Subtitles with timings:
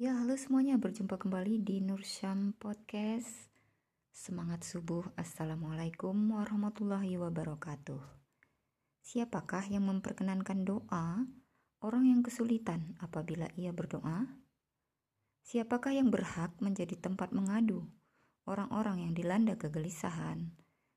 [0.00, 3.52] Ya, halo semuanya, berjumpa kembali di Nur Syam Podcast.
[4.08, 8.00] Semangat subuh, Assalamualaikum warahmatullahi wabarakatuh.
[9.04, 11.28] Siapakah yang memperkenankan doa
[11.84, 14.24] orang yang kesulitan apabila ia berdoa?
[15.44, 17.84] Siapakah yang berhak menjadi tempat mengadu
[18.48, 20.48] orang-orang yang dilanda kegelisahan,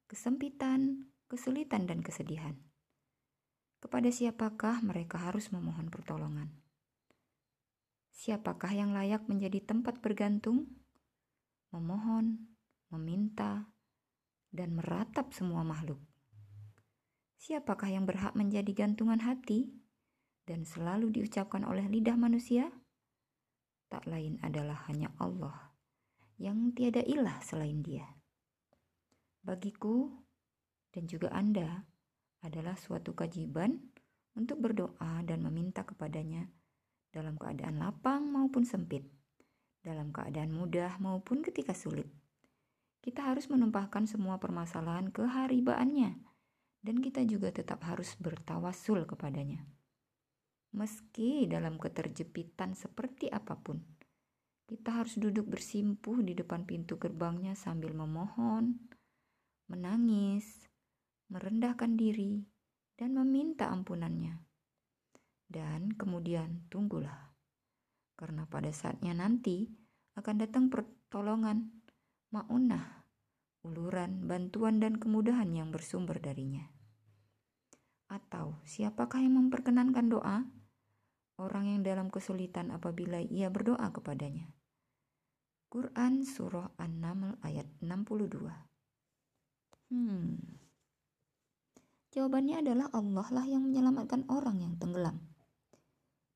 [0.07, 2.55] kesempitan, kesulitan, dan kesedihan?
[3.83, 6.62] Kepada siapakah mereka harus memohon pertolongan?
[8.13, 10.69] Siapakah yang layak menjadi tempat bergantung,
[11.73, 12.45] memohon,
[12.93, 13.73] meminta,
[14.53, 15.97] dan meratap semua makhluk?
[17.41, 19.73] Siapakah yang berhak menjadi gantungan hati
[20.45, 22.69] dan selalu diucapkan oleh lidah manusia?
[23.89, 25.73] Tak lain adalah hanya Allah
[26.37, 28.05] yang tiada ilah selain Dia.
[29.41, 30.07] Bagiku
[30.93, 31.81] dan juga Anda
[32.45, 33.89] adalah suatu kewajiban
[34.37, 36.47] untuk berdoa dan meminta kepadanya
[37.13, 39.05] dalam keadaan lapang maupun sempit,
[39.85, 42.09] dalam keadaan mudah maupun ketika sulit.
[43.05, 46.17] Kita harus menumpahkan semua permasalahan ke haribaannya,
[46.81, 49.61] dan kita juga tetap harus bertawasul kepadanya.
[50.73, 53.77] Meski dalam keterjepitan seperti apa pun,
[54.65, 58.81] kita harus duduk bersimpuh di depan pintu gerbangnya sambil memohon,
[59.69, 60.65] menangis,
[61.29, 62.41] merendahkan diri,
[62.97, 64.52] dan meminta ampunannya.
[65.53, 67.29] Dan kemudian tunggulah.
[68.17, 69.69] Karena pada saatnya nanti
[70.17, 71.69] akan datang pertolongan,
[72.33, 73.05] maunah,
[73.61, 76.65] uluran, bantuan dan kemudahan yang bersumber darinya.
[78.09, 80.49] Atau siapakah yang memperkenankan doa?
[81.37, 84.49] Orang yang dalam kesulitan apabila ia berdoa kepadanya.
[85.69, 88.73] Quran Surah An-Naml ayat 62
[89.89, 90.37] Hmm.
[92.13, 95.32] Jawabannya adalah Allah lah yang menyelamatkan orang yang tenggelam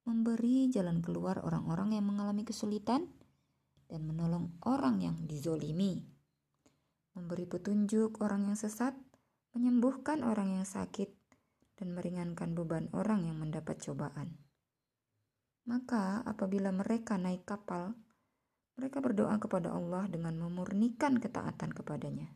[0.08, 3.11] memberi jalan keluar orang-orang yang mengalami kesulitan,
[3.91, 5.99] dan menolong orang yang dizolimi.
[7.16, 8.95] Memberi petunjuk orang yang sesat,
[9.52, 11.11] menyembuhkan orang yang sakit,
[11.76, 14.39] dan meringankan beban orang yang mendapat cobaan.
[15.67, 17.92] Maka apabila mereka naik kapal,
[18.80, 22.31] mereka berdoa kepada Allah dengan memurnikan ketaatan kepadanya.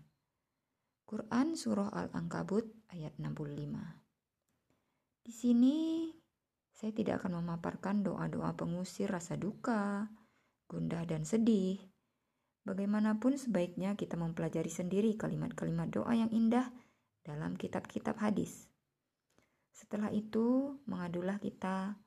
[1.07, 6.07] Quran Surah Al-Ankabut ayat 65 Di sini
[6.71, 10.09] saya tidak akan memaparkan doa-doa pengusir rasa duka,
[10.71, 11.77] gundah, dan sedih.
[12.63, 16.69] Bagaimanapun sebaiknya kita mempelajari sendiri kalimat-kalimat doa yang indah
[17.21, 18.69] dalam kitab-kitab hadis.
[19.71, 21.97] Setelah itu, mengadulah kita,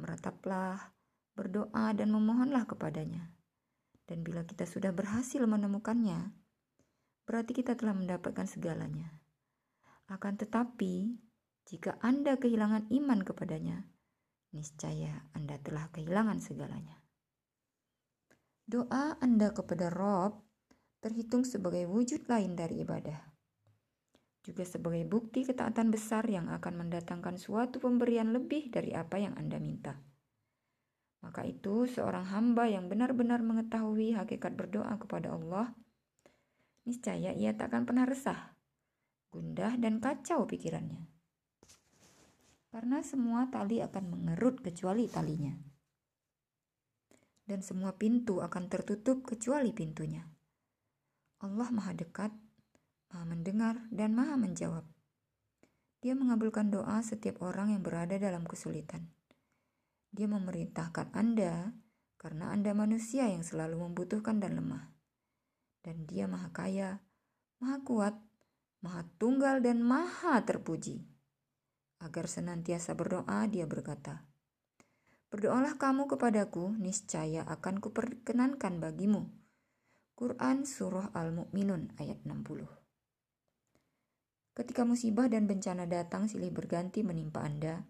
[0.00, 0.94] merataplah,
[1.36, 3.30] berdoa, dan memohonlah kepadanya.
[4.08, 6.32] Dan bila kita sudah berhasil menemukannya,
[7.28, 9.12] berarti kita telah mendapatkan segalanya.
[10.08, 11.20] Akan tetapi,
[11.68, 13.84] jika Anda kehilangan iman kepadanya,
[14.58, 16.98] niscaya Anda telah kehilangan segalanya.
[18.66, 20.42] Doa Anda kepada Rob
[20.98, 23.22] terhitung sebagai wujud lain dari ibadah.
[24.42, 29.62] Juga sebagai bukti ketaatan besar yang akan mendatangkan suatu pemberian lebih dari apa yang Anda
[29.62, 29.94] minta.
[31.22, 35.70] Maka itu seorang hamba yang benar-benar mengetahui hakikat berdoa kepada Allah,
[36.82, 38.58] niscaya ia tak akan pernah resah,
[39.30, 41.17] gundah dan kacau pikirannya
[42.68, 45.56] karena semua tali akan mengerut kecuali talinya.
[47.48, 50.20] Dan semua pintu akan tertutup kecuali pintunya.
[51.40, 52.32] Allah Maha Dekat,
[53.08, 54.84] Maha Mendengar, dan Maha Menjawab.
[56.04, 59.08] Dia mengabulkan doa setiap orang yang berada dalam kesulitan.
[60.12, 61.72] Dia memerintahkan Anda
[62.20, 64.92] karena Anda manusia yang selalu membutuhkan dan lemah.
[65.80, 67.00] Dan Dia Maha Kaya,
[67.64, 68.14] Maha Kuat,
[68.84, 71.17] Maha Tunggal, dan Maha Terpuji.
[71.98, 74.22] Agar senantiasa berdoa, dia berkata,
[75.28, 79.28] Berdoalah kamu kepadaku, niscaya akan kuperkenankan bagimu.
[80.18, 82.66] Quran Surah Al-Mu'minun ayat 60
[84.58, 87.86] Ketika musibah dan bencana datang silih berganti menimpa Anda,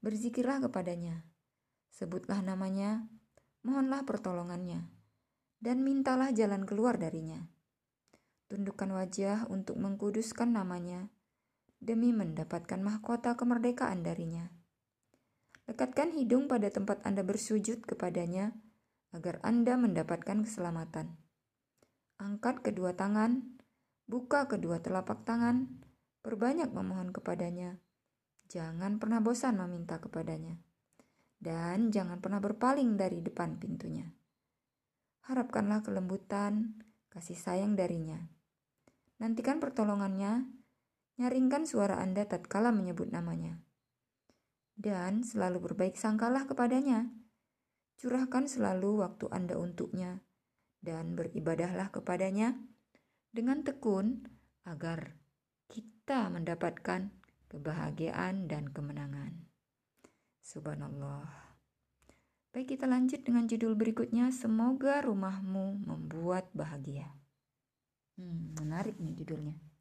[0.00, 1.20] berzikirlah kepadanya,
[1.92, 3.04] sebutlah namanya,
[3.60, 4.88] mohonlah pertolongannya,
[5.60, 7.44] dan mintalah jalan keluar darinya.
[8.48, 11.12] Tundukkan wajah untuk mengkuduskan namanya,
[11.82, 14.46] demi mendapatkan mahkota kemerdekaan darinya.
[15.66, 18.54] Lekatkan hidung pada tempat Anda bersujud kepadanya
[19.10, 21.18] agar Anda mendapatkan keselamatan.
[22.22, 23.58] Angkat kedua tangan,
[24.06, 25.82] buka kedua telapak tangan,
[26.22, 27.82] berbanyak memohon kepadanya.
[28.46, 30.54] Jangan pernah bosan meminta kepadanya.
[31.42, 34.06] Dan jangan pernah berpaling dari depan pintunya.
[35.26, 36.78] Harapkanlah kelembutan,
[37.10, 38.18] kasih sayang darinya.
[39.18, 40.61] Nantikan pertolongannya
[41.20, 43.60] Nyaringkan suara Anda tatkala menyebut namanya.
[44.72, 47.12] Dan selalu berbaik sangkalah kepadanya.
[48.00, 50.24] Curahkan selalu waktu Anda untuknya
[50.82, 52.58] dan beribadahlah kepadanya
[53.30, 54.26] dengan tekun
[54.66, 55.14] agar
[55.70, 57.14] kita mendapatkan
[57.46, 59.46] kebahagiaan dan kemenangan.
[60.42, 61.52] Subhanallah.
[62.52, 67.08] Baik kita lanjut dengan judul berikutnya, semoga rumahmu membuat bahagia.
[68.20, 69.71] Hmm, menarik nih judulnya.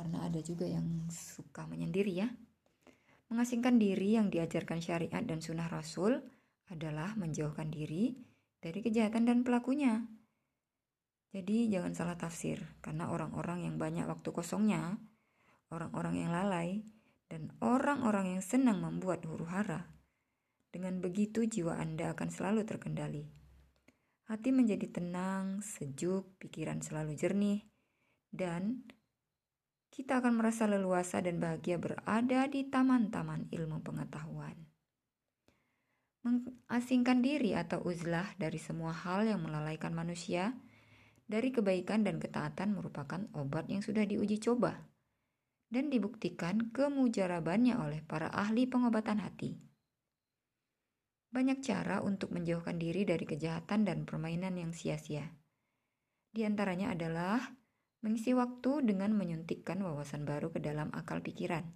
[0.00, 2.32] Karena ada juga yang suka menyendiri ya.
[3.28, 6.16] Mengasingkan diri yang diajarkan syariat dan sunnah Rasul
[6.72, 8.16] adalah menjauhkan diri
[8.64, 10.08] dari kejahatan dan pelakunya.
[11.36, 14.96] Jadi jangan salah tafsir, karena orang-orang yang banyak waktu kosongnya,
[15.68, 16.80] orang-orang yang lalai,
[17.28, 19.84] dan orang-orang yang senang membuat huru hara.
[20.72, 23.28] Dengan begitu jiwa Anda akan selalu terkendali.
[24.32, 27.68] Hati menjadi tenang, sejuk, pikiran selalu jernih,
[28.32, 28.88] dan
[30.00, 34.56] kita akan merasa leluasa dan bahagia berada di taman-taman ilmu pengetahuan.
[36.24, 40.56] Mengasingkan diri atau uzlah dari semua hal yang melalaikan manusia,
[41.28, 44.88] dari kebaikan dan ketaatan merupakan obat yang sudah diuji coba
[45.68, 49.60] dan dibuktikan kemujarabannya oleh para ahli pengobatan hati.
[51.28, 55.28] Banyak cara untuk menjauhkan diri dari kejahatan dan permainan yang sia-sia.
[56.32, 57.59] Di antaranya adalah
[58.00, 61.68] Mengisi waktu dengan menyuntikkan wawasan baru ke dalam akal pikiran.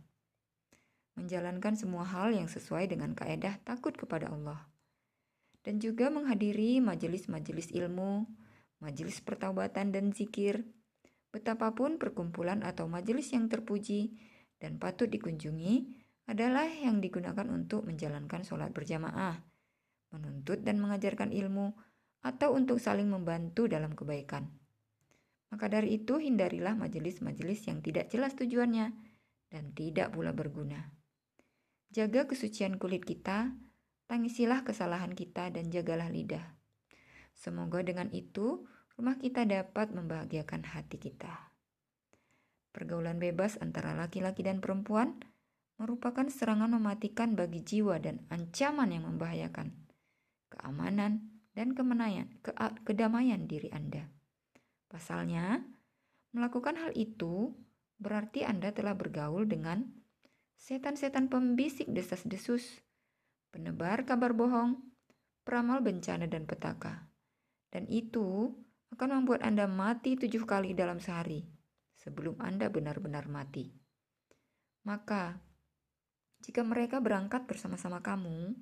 [1.21, 4.65] Menjalankan semua hal yang sesuai dengan kaedah takut kepada Allah.
[5.61, 8.25] Dan juga menghadiri majelis-majelis ilmu,
[8.81, 10.65] majelis pertaubatan dan zikir.
[11.29, 14.17] Betapapun perkumpulan atau majelis yang terpuji
[14.56, 19.44] dan patut dikunjungi adalah yang digunakan untuk menjalankan sholat berjamaah,
[20.09, 21.76] menuntut dan mengajarkan ilmu,
[22.25, 24.63] atau untuk saling membantu dalam kebaikan.
[25.55, 28.91] Maka dari itu hindarilah majelis-majelis yang tidak jelas tujuannya
[29.55, 30.91] dan tidak pula berguna.
[31.95, 33.55] Jaga kesucian kulit kita,
[34.11, 36.43] tangisilah kesalahan kita dan jagalah lidah.
[37.39, 38.67] Semoga dengan itu
[38.99, 41.55] rumah kita dapat membahagiakan hati kita.
[42.75, 45.23] Pergaulan bebas antara laki-laki dan perempuan
[45.79, 49.71] merupakan serangan mematikan bagi jiwa dan ancaman yang membahayakan
[50.50, 52.50] keamanan dan kemenangan, ke
[52.83, 54.13] kedamaian diri Anda.
[54.94, 55.58] Pasalnya,
[56.31, 57.50] melakukan hal itu
[57.99, 59.82] berarti Anda telah bergaul dengan
[60.55, 62.79] setan-setan pembisik desas-desus,
[63.50, 64.79] penebar kabar bohong,
[65.43, 67.11] peramal bencana dan petaka.
[67.75, 68.55] Dan itu
[68.94, 71.43] akan membuat Anda mati tujuh kali dalam sehari
[71.99, 73.75] sebelum Anda benar-benar mati.
[74.87, 75.43] Maka,
[76.38, 78.55] jika mereka berangkat bersama-sama kamu,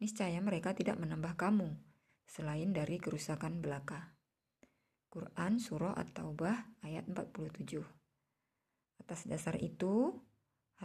[0.00, 1.76] niscaya mereka tidak menambah kamu
[2.24, 4.17] selain dari kerusakan belaka.
[5.08, 7.80] Quran Surah At-Taubah ayat 47.
[9.00, 10.20] Atas dasar itu,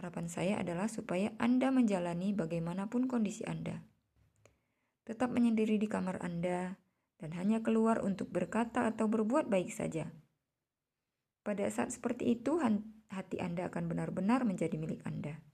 [0.00, 3.84] harapan saya adalah supaya Anda menjalani bagaimanapun kondisi Anda.
[5.04, 6.80] Tetap menyendiri di kamar Anda
[7.20, 10.08] dan hanya keluar untuk berkata atau berbuat baik saja.
[11.44, 12.56] Pada saat seperti itu,
[13.12, 15.44] hati Anda akan benar-benar menjadi milik Anda.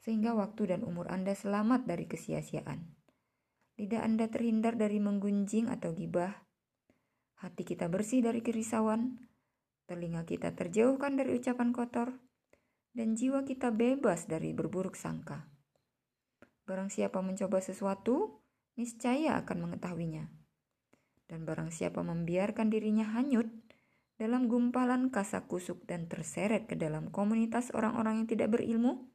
[0.00, 2.80] Sehingga waktu dan umur Anda selamat dari kesia-siaan.
[3.76, 6.32] Lidah Anda terhindar dari menggunjing atau gibah,
[7.40, 9.24] hati kita bersih dari kerisauan,
[9.90, 12.18] telinga kita terjauhkan dari ucapan kotor,
[12.94, 15.50] dan jiwa kita bebas dari berburuk sangka.
[16.64, 18.40] Barang siapa mencoba sesuatu,
[18.78, 20.30] niscaya akan mengetahuinya.
[21.28, 23.50] Dan barang siapa membiarkan dirinya hanyut
[24.14, 29.10] dalam gumpalan kasak kusuk dan terseret ke dalam komunitas orang-orang yang tidak berilmu,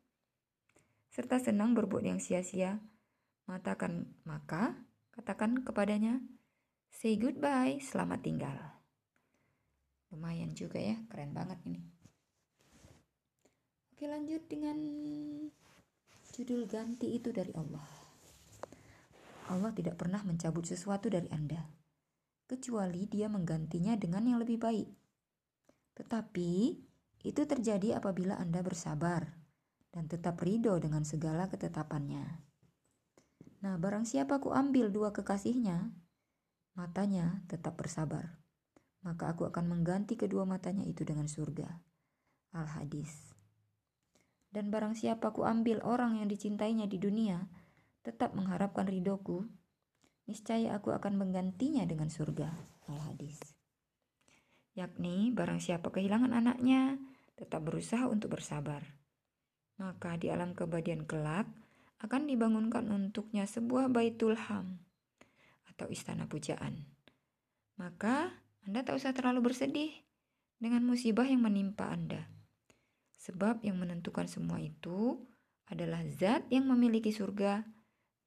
[1.09, 2.83] serta senang berbuat yang sia-sia,
[3.47, 4.75] matakan maka
[5.15, 6.21] katakan kepadanya,
[6.89, 8.57] Say goodbye, selamat tinggal.
[10.09, 11.81] Lumayan juga ya, keren banget ini.
[13.93, 14.79] Oke lanjut dengan
[16.31, 17.83] judul ganti itu dari Allah.
[19.49, 21.59] Allah tidak pernah mencabut sesuatu dari Anda,
[22.47, 24.89] kecuali dia menggantinya dengan yang lebih baik.
[25.99, 26.51] Tetapi
[27.27, 29.35] itu terjadi apabila Anda bersabar
[29.91, 32.25] dan tetap ridho dengan segala ketetapannya.
[33.59, 35.91] Nah, barang siapa ku ambil dua kekasihnya,
[36.77, 38.39] matanya tetap bersabar.
[39.01, 41.71] Maka aku akan mengganti kedua matanya itu dengan surga.
[42.51, 43.31] Al-Hadis.
[44.49, 47.47] Dan barang siapa ku ambil orang yang dicintainya di dunia,
[48.01, 49.45] tetap mengharapkan ridoku,
[50.25, 52.49] niscaya aku akan menggantinya dengan surga.
[52.89, 53.39] Al-Hadis.
[54.73, 56.97] Yakni barang siapa kehilangan anaknya,
[57.37, 58.83] tetap berusaha untuk bersabar.
[59.79, 61.47] Maka di alam kebadian kelak
[62.03, 64.88] akan dibangunkan untuknya sebuah baitul ham
[65.79, 66.83] atau istana pujaan.
[67.79, 68.35] Maka
[68.67, 69.95] Anda tak usah terlalu bersedih
[70.59, 72.27] dengan musibah yang menimpa Anda.
[73.23, 75.23] Sebab yang menentukan semua itu
[75.71, 77.63] adalah zat yang memiliki surga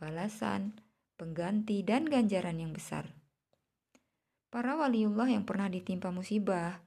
[0.00, 0.80] balasan,
[1.20, 3.12] pengganti, dan ganjaran yang besar.
[4.48, 6.80] Para waliullah yang pernah ditimpa musibah,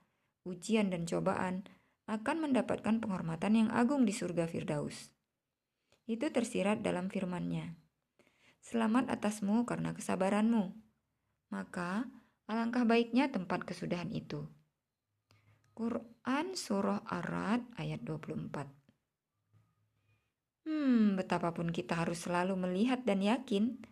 [0.43, 1.69] ujian, dan cobaan
[2.09, 5.13] akan mendapatkan penghormatan yang agung di surga Firdaus.
[6.09, 7.84] Itu tersirat dalam firman-Nya.
[8.65, 10.73] Selamat atasmu karena kesabaranmu.
[11.53, 12.09] Maka,
[12.49, 14.41] alangkah baiknya tempat kesudahan itu.
[15.77, 23.85] Quran Surah Ar-Rad ayat 24 Hmm, betapapun kita harus selalu melihat dan yakin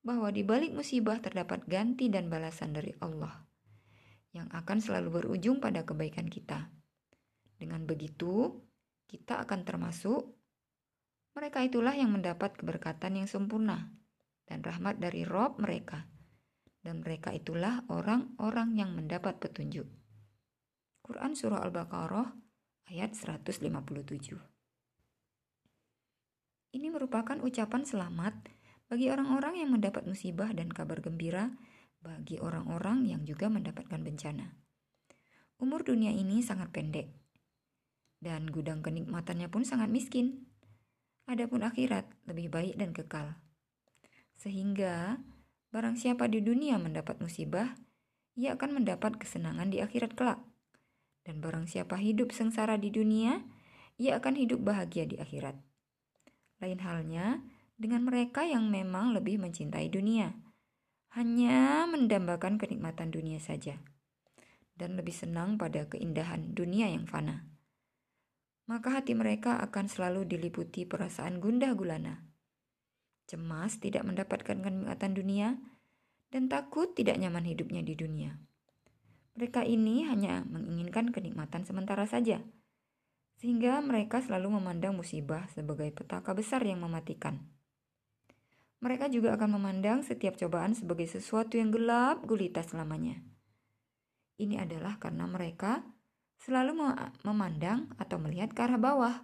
[0.00, 3.44] bahwa di balik musibah terdapat ganti dan balasan dari Allah
[4.32, 6.72] yang akan selalu berujung pada kebaikan kita.
[7.60, 8.64] Dengan begitu,
[9.12, 10.24] kita akan termasuk
[11.36, 13.92] mereka itulah yang mendapat keberkatan yang sempurna
[14.46, 16.06] dan rahmat dari Rob mereka.
[16.80, 19.90] Dan mereka itulah orang-orang yang mendapat petunjuk.
[21.02, 22.30] Quran Surah Al-Baqarah
[22.90, 24.56] ayat 157
[26.76, 28.36] ini merupakan ucapan selamat
[28.92, 31.48] bagi orang-orang yang mendapat musibah dan kabar gembira
[32.04, 34.52] bagi orang-orang yang juga mendapatkan bencana.
[35.56, 37.08] Umur dunia ini sangat pendek,
[38.20, 40.52] dan gudang kenikmatannya pun sangat miskin.
[41.24, 43.40] Adapun akhirat lebih baik dan kekal.
[44.46, 45.18] Sehingga,
[45.74, 47.74] barang siapa di dunia mendapat musibah,
[48.38, 50.38] ia akan mendapat kesenangan di akhirat kelak.
[51.26, 53.42] Dan barang siapa hidup sengsara di dunia,
[53.98, 55.58] ia akan hidup bahagia di akhirat.
[56.62, 57.42] Lain halnya
[57.74, 60.30] dengan mereka yang memang lebih mencintai dunia,
[61.18, 63.82] hanya mendambakan kenikmatan dunia saja,
[64.78, 67.50] dan lebih senang pada keindahan dunia yang fana.
[68.70, 72.35] Maka hati mereka akan selalu diliputi perasaan gundah gulana,
[73.26, 75.58] cemas tidak mendapatkan kenikmatan dunia,
[76.30, 78.34] dan takut tidak nyaman hidupnya di dunia.
[79.36, 82.40] Mereka ini hanya menginginkan kenikmatan sementara saja
[83.36, 87.36] sehingga mereka selalu memandang musibah sebagai petaka besar yang mematikan.
[88.80, 93.20] Mereka juga akan memandang setiap cobaan sebagai sesuatu yang gelap gulita selamanya.
[94.36, 95.80] Ini adalah karena mereka
[96.44, 96.76] selalu
[97.24, 99.16] memandang atau melihat ke arah bawah,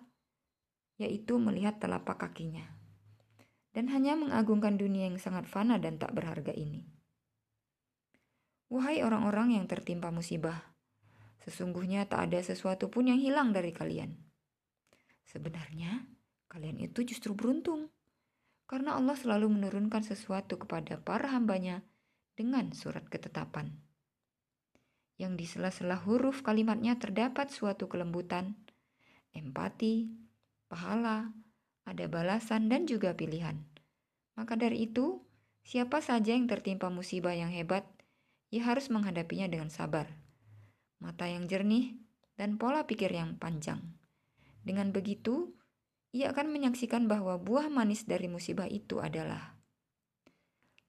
[0.97, 2.65] yaitu melihat telapak kakinya,
[3.73, 6.85] dan hanya mengagungkan dunia yang sangat fana dan tak berharga ini.
[8.73, 10.73] Wahai orang-orang yang tertimpa musibah,
[11.43, 14.15] Sesungguhnya tak ada sesuatu pun yang hilang dari kalian.
[15.27, 16.07] Sebenarnya,
[16.47, 17.91] kalian itu justru beruntung.
[18.71, 21.83] Karena Allah selalu menurunkan sesuatu kepada para hambanya
[22.39, 23.75] dengan surat ketetapan.
[25.19, 28.57] Yang di sela-sela huruf kalimatnya terdapat suatu kelembutan,
[29.35, 30.09] empati,
[30.71, 31.35] pahala,
[31.87, 33.59] ada balasan dan juga pilihan.
[34.39, 35.23] Maka dari itu,
[35.67, 37.85] siapa saja yang tertimpa musibah yang hebat,
[38.53, 40.23] ia harus menghadapinya dengan sabar
[41.03, 41.99] mata yang jernih,
[42.39, 43.83] dan pola pikir yang panjang.
[44.63, 45.59] Dengan begitu,
[46.15, 49.59] ia akan menyaksikan bahwa buah manis dari musibah itu adalah.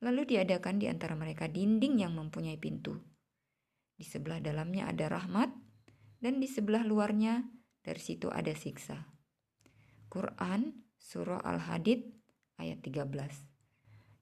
[0.06, 3.02] Lalu diadakan di antara mereka dinding yang mempunyai pintu.
[3.98, 5.50] Di sebelah dalamnya ada rahmat,
[6.22, 7.50] dan di sebelah luarnya
[7.82, 9.10] dari situ ada siksa.
[10.14, 12.08] Quran Surah Al-Hadid
[12.56, 13.12] ayat 13.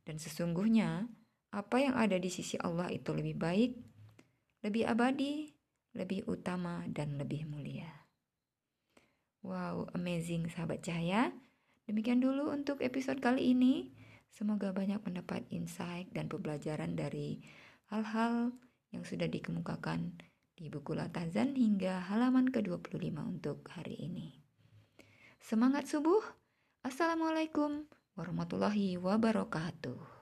[0.01, 1.05] Dan sesungguhnya
[1.53, 3.71] apa yang ada di sisi Allah itu lebih baik,
[4.65, 5.53] lebih abadi,
[5.93, 8.01] lebih utama dan lebih mulia.
[9.45, 11.29] Wow, amazing sahabat cahaya.
[11.85, 13.93] Demikian dulu untuk episode kali ini.
[14.33, 17.45] Semoga banyak mendapat insight dan pembelajaran dari
[17.93, 18.57] hal-hal
[18.89, 20.17] yang sudah dikemukakan
[20.57, 24.39] di buku Latazan hingga halaman ke-25 untuk hari ini.
[25.41, 26.40] Semangat subuh.
[26.81, 27.85] Assalamualaikum
[28.17, 30.21] warahmatullahi wabarakatuh.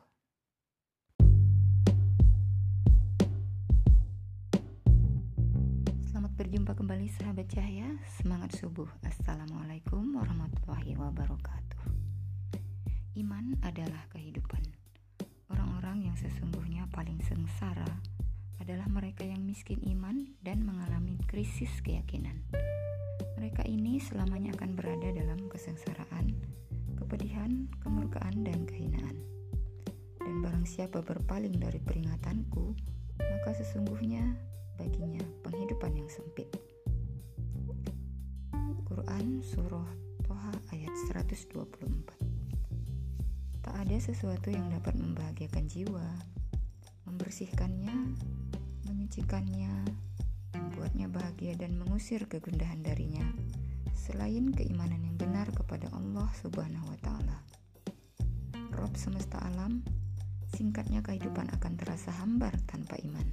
[6.40, 8.00] Berjumpa kembali sahabat cahaya.
[8.16, 8.88] Semangat subuh.
[9.04, 11.84] Assalamualaikum warahmatullahi wabarakatuh.
[13.20, 14.64] Iman adalah kehidupan.
[15.52, 18.00] Orang-orang yang sesungguhnya paling sengsara
[18.64, 22.40] Adalah mereka yang miskin iman Dan mengalami krisis keyakinan.
[23.36, 26.49] Mereka ini selamanya akan berada dalam kesengsaraan
[27.10, 29.18] Kepedihan, kemurkaan, dan kehinaan.
[30.22, 32.78] Dan barang siapa berpaling dari peringatanku
[33.18, 34.38] Maka sesungguhnya
[34.78, 36.46] baginya penghidupan yang sempit.
[38.86, 39.90] Quran Surah
[40.22, 42.14] Toha ayat 124
[43.66, 46.14] Tak ada sesuatu yang dapat membahagiakan jiwa,
[47.10, 48.14] membersihkannya,
[48.86, 49.74] menyucikannya,
[50.54, 53.26] membuatnya bahagia dan mengusir kegundahan darinya,
[54.00, 57.38] selain keimanan yang benar kepada Allah Subhanahu wa Ta'ala.
[58.80, 59.84] Rob semesta alam,
[60.56, 63.28] singkatnya kehidupan akan terasa hambar tanpa iman.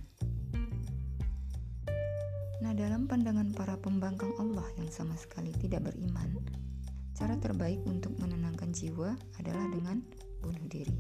[2.67, 6.35] Nah, dalam pandangan para pembangkang Allah yang sama sekali tidak beriman,
[7.15, 10.03] cara terbaik untuk menenangkan jiwa adalah dengan
[10.43, 10.99] bunuh diri.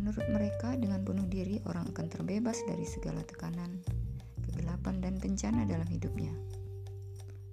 [0.00, 3.84] Menurut mereka, dengan bunuh diri orang akan terbebas dari segala tekanan,
[4.48, 6.32] kegelapan, dan bencana dalam hidupnya.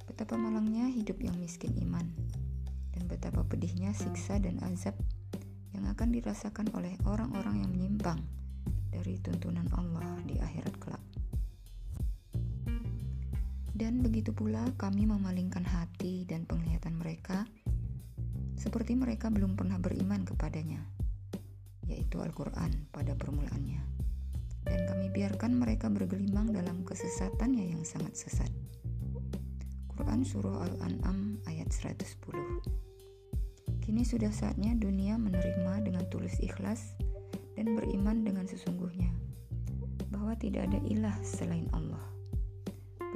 [0.09, 2.09] Betapa malangnya hidup yang miskin iman,
[2.97, 4.97] dan betapa pedihnya siksa dan azab
[5.71, 8.19] yang akan dirasakan oleh orang-orang yang menyimpang
[8.89, 11.03] dari tuntunan Allah di akhirat kelak.
[13.71, 17.47] Dan begitu pula kami memalingkan hati dan penglihatan mereka
[18.59, 20.83] seperti mereka belum pernah beriman kepadanya,
[21.87, 23.79] yaitu Al-Quran pada permulaannya.
[24.67, 28.51] Dan kami biarkan mereka bergelimang dalam kesesatannya yang sangat sesat.
[30.09, 32.01] Quran Surah Al-An'am ayat 110
[33.77, 36.97] Kini sudah saatnya dunia menerima dengan tulus ikhlas
[37.53, 39.05] dan beriman dengan sesungguhnya
[40.09, 42.01] bahwa tidak ada ilah selain Allah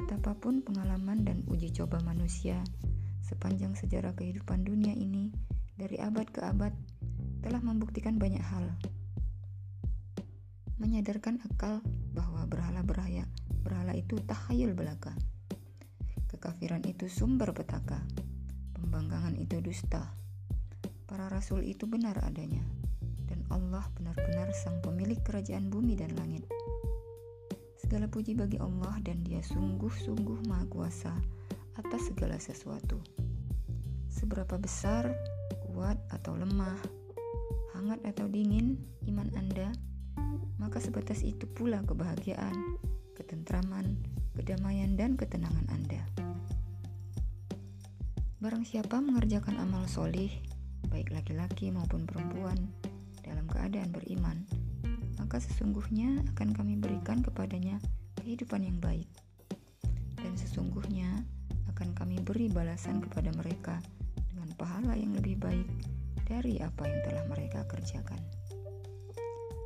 [0.06, 2.62] Betapapun pengalaman dan uji coba manusia
[3.26, 5.34] sepanjang sejarah kehidupan dunia ini
[5.74, 6.78] dari abad ke abad
[7.42, 8.70] telah membuktikan banyak hal.
[10.78, 11.82] Menyadarkan akal
[12.14, 13.26] bahwa berhala beraya,
[13.66, 15.18] berhala itu tahayul belaka.
[16.44, 18.04] Kekafiran itu sumber petaka.
[18.76, 20.12] Pembangkangan itu dusta.
[21.08, 22.60] Para rasul itu benar adanya.
[23.32, 26.44] Dan Allah benar-benar sang pemilik kerajaan bumi dan langit.
[27.80, 31.16] Segala puji bagi Allah dan dia sungguh-sungguh maha kuasa
[31.80, 33.00] atas segala sesuatu.
[34.12, 35.16] Seberapa besar,
[35.72, 36.76] kuat atau lemah,
[37.72, 39.72] hangat atau dingin iman Anda,
[40.60, 42.84] maka sebatas itu pula kebahagiaan,
[43.16, 43.96] ketentraman,
[44.36, 46.13] kedamaian, dan ketenangan Anda.
[48.44, 50.28] Barang siapa mengerjakan amal solih,
[50.92, 52.60] baik laki-laki maupun perempuan,
[53.24, 54.44] dalam keadaan beriman,
[55.16, 57.80] maka sesungguhnya akan kami berikan kepadanya
[58.20, 59.08] kehidupan yang baik.
[60.20, 61.24] Dan sesungguhnya
[61.72, 63.80] akan kami beri balasan kepada mereka
[64.28, 65.72] dengan pahala yang lebih baik
[66.28, 68.20] dari apa yang telah mereka kerjakan.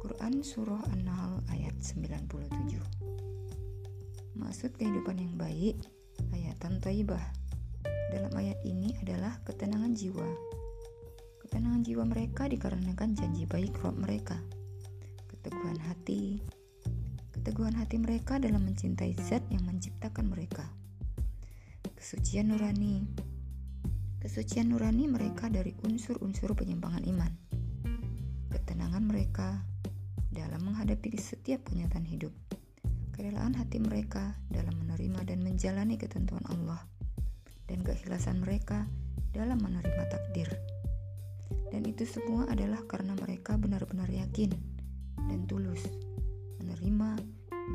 [0.06, 5.82] Quran Surah An-Nahl ayat 97 Maksud kehidupan yang baik,
[6.30, 7.37] ayatan taibah
[8.14, 10.28] dalam ayat ini adalah ketenangan jiwa.
[11.44, 14.38] Ketenangan jiwa mereka dikarenakan janji baik Rob mereka
[15.48, 16.44] keteguhan hati.
[17.32, 20.68] Keteguhan hati mereka dalam mencintai zat yang menciptakan mereka.
[21.96, 23.08] Kesucian nurani.
[24.20, 27.32] Kesucian nurani mereka dari unsur-unsur penyimpangan iman.
[28.52, 29.64] Ketenangan mereka
[30.36, 32.36] dalam menghadapi setiap kenyataan hidup.
[33.16, 36.84] Kerelaan hati mereka dalam menerima dan menjalani ketentuan Allah.
[37.68, 38.88] Dan keikhlasan mereka
[39.36, 40.48] dalam menerima takdir.
[41.68, 44.56] Dan itu semua adalah karena mereka benar-benar yakin
[45.28, 45.84] dan tulus
[46.64, 47.20] menerima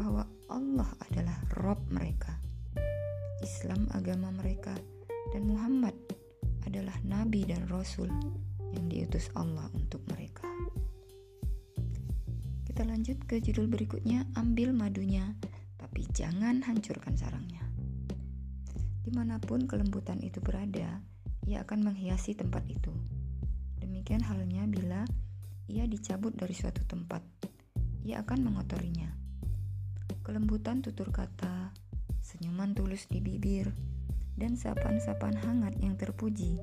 [0.01, 2.33] bahwa Allah adalah Rob mereka,
[3.45, 4.73] Islam agama mereka,
[5.37, 5.93] dan Muhammad
[6.65, 8.09] adalah Nabi dan Rasul
[8.73, 10.49] yang diutus Allah untuk mereka.
[12.65, 15.37] Kita lanjut ke judul berikutnya, ambil madunya,
[15.77, 17.52] tapi jangan hancurkan sarangnya.
[19.13, 21.05] Di mana pun kelembutan itu berada,
[21.45, 22.97] ia akan menghiasi tempat itu.
[23.77, 25.05] Demikian halnya bila
[25.69, 27.21] ia dicabut dari suatu tempat,
[28.09, 29.13] ia akan mengotorinya.
[30.25, 31.77] Kelembutan tutur kata,
[32.25, 33.69] senyuman tulus di bibir,
[34.41, 36.57] dan sapaan-sapaan hangat yang terpuji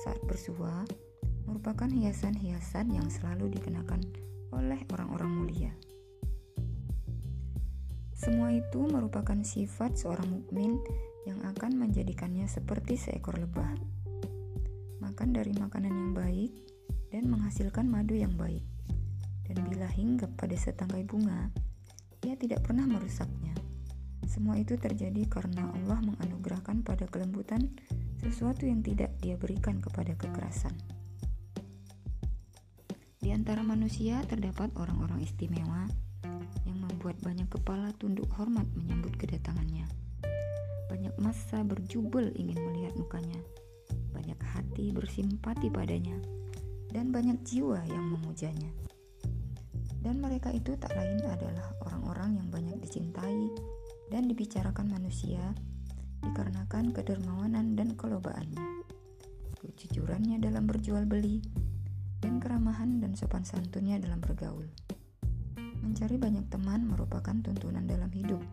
[0.00, 0.88] saat bersua
[1.44, 4.00] merupakan hiasan-hiasan yang selalu dikenakan
[4.48, 5.72] oleh orang-orang mulia.
[8.16, 10.80] Semua itu merupakan sifat seorang mukmin
[11.28, 13.70] yang akan menjadikannya seperti seekor lebah.
[14.98, 16.52] Makan dari makanan yang baik
[17.14, 18.64] dan menghasilkan madu yang baik.
[19.46, 21.52] Dan bila hinggap pada setangkai bunga,
[22.24, 23.52] ia tidak pernah merusaknya.
[24.24, 27.68] Semua itu terjadi karena Allah menganugerahkan pada kelembutan
[28.22, 30.72] sesuatu yang tidak dia berikan kepada kekerasan.
[33.22, 35.86] Di antara manusia terdapat orang-orang istimewa
[36.66, 40.01] yang membuat banyak kepala tunduk hormat menyambut kedatangannya.
[40.92, 43.40] Banyak masa berjubel ingin melihat mukanya.
[44.12, 46.20] Banyak hati bersimpati padanya
[46.92, 48.68] dan banyak jiwa yang memujanya.
[50.04, 53.48] Dan mereka itu tak lain adalah orang-orang yang banyak dicintai
[54.12, 55.40] dan dibicarakan manusia
[56.20, 58.84] dikarenakan kedermawanan dan kelobaannya,
[59.64, 61.40] kejujurannya dalam berjual beli,
[62.20, 64.68] dan keramahan dan sopan santunnya dalam bergaul.
[65.80, 68.44] Mencari banyak teman merupakan tuntunan dalam hidup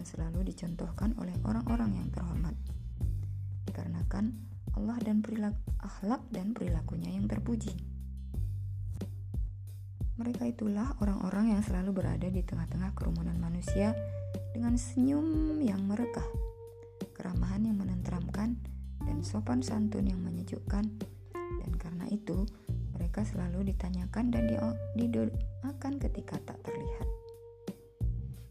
[0.00, 2.56] yang selalu dicontohkan oleh orang-orang yang terhormat.
[3.68, 4.32] Dikarenakan
[4.72, 7.76] Allah dan perilaku akhlak dan perilakunya yang terpuji.
[10.16, 13.92] Mereka itulah orang-orang yang selalu berada di tengah-tengah kerumunan manusia
[14.56, 16.24] dengan senyum yang merekah,
[17.12, 18.56] keramahan yang menenteramkan,
[19.04, 20.88] dan sopan santun yang menyejukkan.
[21.60, 22.48] Dan karena itu,
[22.96, 24.48] mereka selalu ditanyakan dan
[24.96, 27.19] didoakan ketika tak terlihat.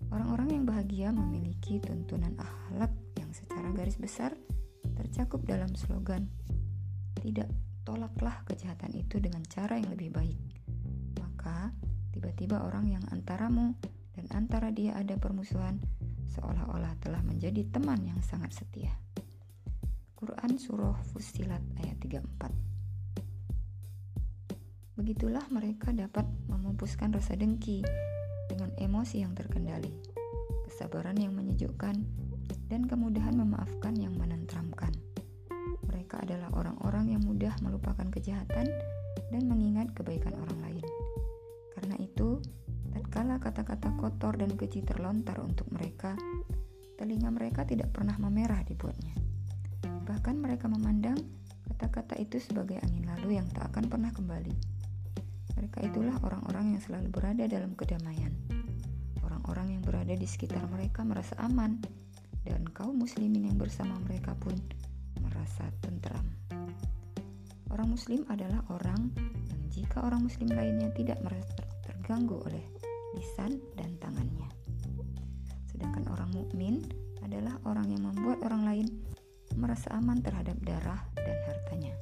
[0.09, 2.89] Orang-orang yang bahagia memiliki tuntunan akhlak
[3.21, 4.33] yang secara garis besar
[4.97, 6.25] tercakup dalam slogan
[7.21, 7.45] tidak
[7.85, 10.39] tolaklah kejahatan itu dengan cara yang lebih baik.
[11.21, 11.69] Maka
[12.09, 13.77] tiba-tiba orang yang antaramu
[14.17, 15.77] dan antara dia ada permusuhan
[16.33, 18.91] seolah-olah telah menjadi teman yang sangat setia.
[20.17, 22.51] Quran Surah Fusilat ayat 34
[24.99, 27.87] Begitulah mereka dapat memupuskan rasa dengki
[28.49, 29.93] dengan emosi yang terkendali,
[30.65, 31.95] kesabaran yang menyejukkan,
[32.69, 34.93] dan kemudahan memaafkan yang menentramkan.
[35.85, 38.65] Mereka adalah orang-orang yang mudah melupakan kejahatan
[39.29, 40.85] dan mengingat kebaikan orang lain.
[41.77, 42.41] Karena itu,
[42.89, 46.17] tatkala kata-kata kotor dan keji terlontar untuk mereka,
[46.97, 49.13] telinga mereka tidak pernah memerah dibuatnya.
[50.09, 51.17] Bahkan mereka memandang
[51.69, 54.51] kata-kata itu sebagai angin lalu yang tak akan pernah kembali.
[55.59, 58.31] Mereka itulah orang-orang yang selalu berada dalam kedamaian.
[59.49, 61.81] Orang-orang yang berada di sekitar mereka merasa aman,
[62.45, 64.53] dan kaum muslimin yang bersama mereka pun
[65.25, 66.21] merasa tentram.
[67.73, 72.61] Orang muslim adalah orang yang jika orang muslim lainnya tidak merasa terganggu oleh
[73.17, 74.45] lisan dan tangannya.
[75.65, 76.85] Sedangkan orang mukmin
[77.25, 78.87] adalah orang yang membuat orang lain
[79.57, 81.97] merasa aman terhadap darah dan hartanya.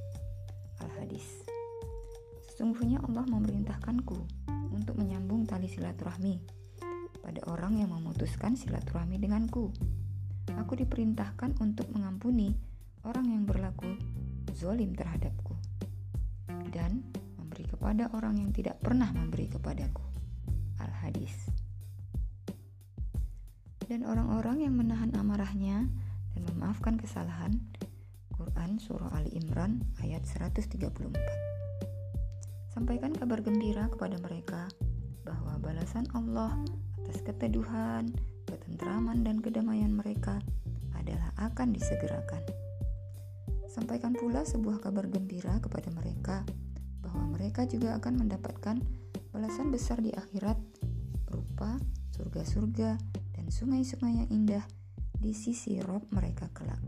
[0.83, 1.47] Al-Hadis
[2.51, 4.19] Sesungguhnya Allah memerintahkanku
[4.75, 6.56] untuk menyambung tali silaturahmi
[7.27, 9.75] pada orang yang memutuskan silaturahmi denganku.
[10.55, 12.55] Aku diperintahkan untuk mengampuni
[13.03, 13.99] orang yang berlaku
[14.55, 15.51] zolim terhadapku
[16.71, 17.03] dan
[17.35, 20.07] memberi kepada orang yang tidak pernah memberi kepadaku.
[20.79, 21.51] Al-Hadis
[23.91, 25.89] Dan orang-orang yang menahan amarahnya
[26.31, 27.59] dan memaafkan kesalahan
[28.37, 30.79] Quran Surah Ali Imran ayat 134
[32.71, 34.69] Sampaikan kabar gembira kepada mereka
[35.25, 36.53] bahwa balasan Allah
[37.07, 38.11] atas keteduhan,
[38.43, 40.43] ketentraman, dan kedamaian mereka
[40.91, 42.43] adalah akan disegerakan.
[43.71, 46.43] Sampaikan pula sebuah kabar gembira kepada mereka
[46.99, 48.83] bahwa mereka juga akan mendapatkan
[49.31, 50.59] balasan besar di akhirat
[51.31, 51.79] berupa
[52.11, 52.99] surga-surga
[53.39, 54.67] dan sungai-sungai yang indah
[55.15, 56.83] di sisi Rob mereka kelak,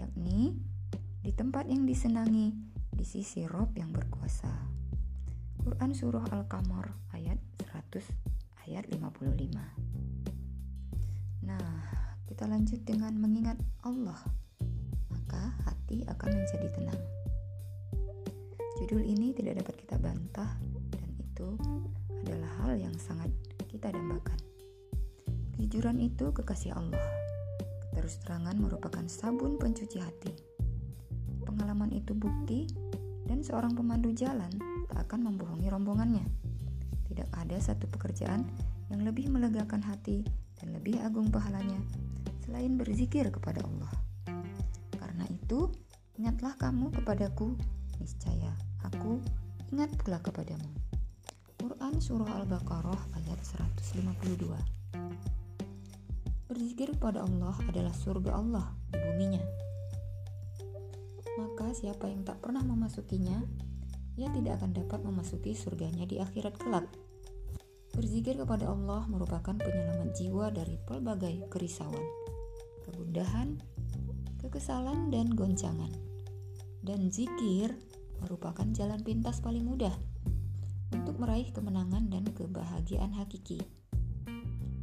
[0.00, 0.56] yakni
[1.20, 2.56] di tempat yang disenangi
[2.88, 4.48] di sisi Rob yang berkuasa.
[5.60, 7.36] Quran Surah Al-Qamar ayat
[7.68, 8.31] 100
[8.68, 9.50] ayat 55
[11.42, 11.74] Nah,
[12.30, 14.18] kita lanjut dengan mengingat Allah
[15.10, 17.02] Maka hati akan menjadi tenang.
[18.78, 20.58] Judul ini tidak dapat kita bantah
[20.94, 21.58] Dan itu
[22.22, 23.28] adalah hal yang sangat
[23.66, 24.38] kita dambakan.
[25.58, 27.02] Kejujuran itu kekasih Allah.
[27.92, 30.32] Terus terangan merupakan sabun pencuci hati.
[31.42, 32.70] Pengalaman itu bukti
[33.26, 34.50] dan seorang pemandu jalan
[34.86, 36.41] tak akan membohongi rombongannya.
[37.22, 38.42] Tidak ada satu pekerjaan
[38.90, 40.26] yang lebih melegakan hati
[40.58, 41.78] dan lebih agung pahalanya
[42.42, 43.94] selain berzikir kepada Allah.
[44.98, 45.70] Karena itu,
[46.18, 47.54] ingatlah kamu kepadaku,
[48.02, 48.50] niscaya
[48.82, 49.22] aku
[49.70, 50.66] ingat pula kepadamu.
[51.62, 54.50] Quran Surah Al-Baqarah ayat 152
[56.50, 59.46] Berzikir kepada Allah adalah surga Allah di buminya.
[61.38, 63.38] Maka siapa yang tak pernah memasukinya
[64.20, 66.84] ia tidak akan dapat memasuki surganya di akhirat kelak.
[67.92, 72.00] Berzikir kepada Allah merupakan penyelamat jiwa dari pelbagai kerisauan,
[72.88, 73.60] kegundahan,
[74.40, 75.92] kekesalan, dan goncangan.
[76.80, 77.76] Dan zikir
[78.24, 79.92] merupakan jalan pintas paling mudah
[80.96, 83.60] untuk meraih kemenangan dan kebahagiaan hakiki.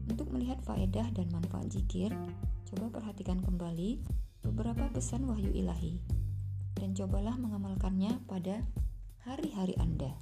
[0.09, 2.13] Untuk melihat faedah dan manfaat zikir,
[2.69, 4.05] coba perhatikan kembali
[4.45, 5.97] beberapa pesan wahyu ilahi
[6.77, 8.61] dan cobalah mengamalkannya pada
[9.25, 10.13] hari-hari Anda.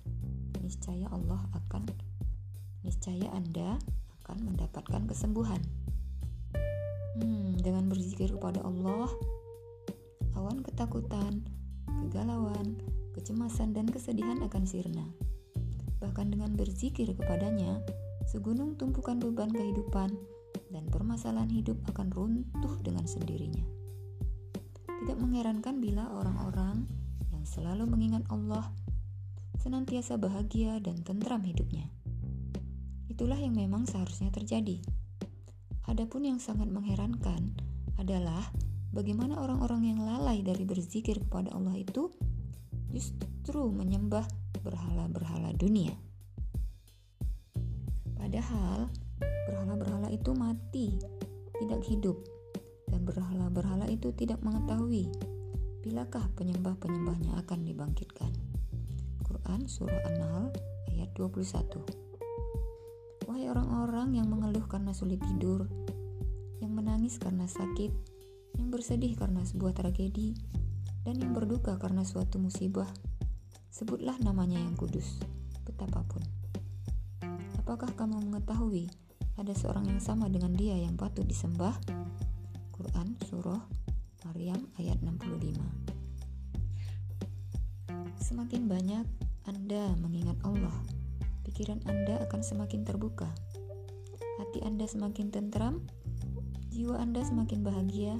[0.59, 1.87] Niscaya Allah akan
[2.87, 3.75] niscaya Anda
[4.23, 5.59] akan mendapatkan kesembuhan.
[7.19, 9.11] Hmm, dengan berzikir kepada Allah,
[10.39, 11.43] awan ketakutan,
[12.07, 12.79] kegalauan,
[13.11, 15.03] kecemasan dan kesedihan akan sirna.
[15.99, 17.83] Bahkan dengan berzikir kepadanya,
[18.23, 20.15] segunung tumpukan beban kehidupan
[20.71, 23.65] dan permasalahan hidup akan runtuh dengan sendirinya.
[24.87, 26.87] Tidak mengherankan bila orang-orang
[27.35, 28.71] yang selalu mengingat Allah
[29.57, 31.96] senantiasa bahagia dan tentram hidupnya.
[33.07, 34.83] Itulah yang memang seharusnya terjadi.
[35.87, 37.55] Adapun yang sangat mengherankan
[37.95, 38.43] adalah
[38.91, 42.11] bagaimana orang-orang yang lalai dari berzikir kepada Allah itu
[42.91, 44.27] justru menyembah
[44.59, 45.95] berhala-berhala dunia.
[48.19, 48.91] Padahal
[49.47, 50.99] berhala-berhala itu mati,
[51.63, 52.19] tidak hidup,
[52.91, 55.07] dan berhala-berhala itu tidak mengetahui
[55.79, 58.31] bilakah penyembah-penyembahnya akan dibangkitkan.
[59.23, 60.51] Quran Surah An-Nahl
[60.91, 62.06] ayat 21
[63.27, 65.67] Wahai orang-orang yang mengeluh karena sulit tidur,
[66.63, 67.91] yang menangis karena sakit,
[68.55, 70.31] yang bersedih karena sebuah tragedi,
[71.03, 72.87] dan yang berduka karena suatu musibah,
[73.67, 75.19] sebutlah namanya yang kudus,
[75.67, 76.23] betapapun.
[77.59, 78.87] Apakah kamu mengetahui
[79.35, 81.75] ada seorang yang sama dengan dia yang patut disembah?
[82.71, 83.59] Quran Surah
[84.23, 85.57] Maryam ayat 65
[88.23, 89.03] Semakin banyak
[89.47, 90.75] Anda mengingat Allah,
[91.57, 93.33] pikiran Anda akan semakin terbuka.
[94.37, 95.89] Hati Anda semakin tentram,
[96.69, 98.13] jiwa Anda semakin bahagia,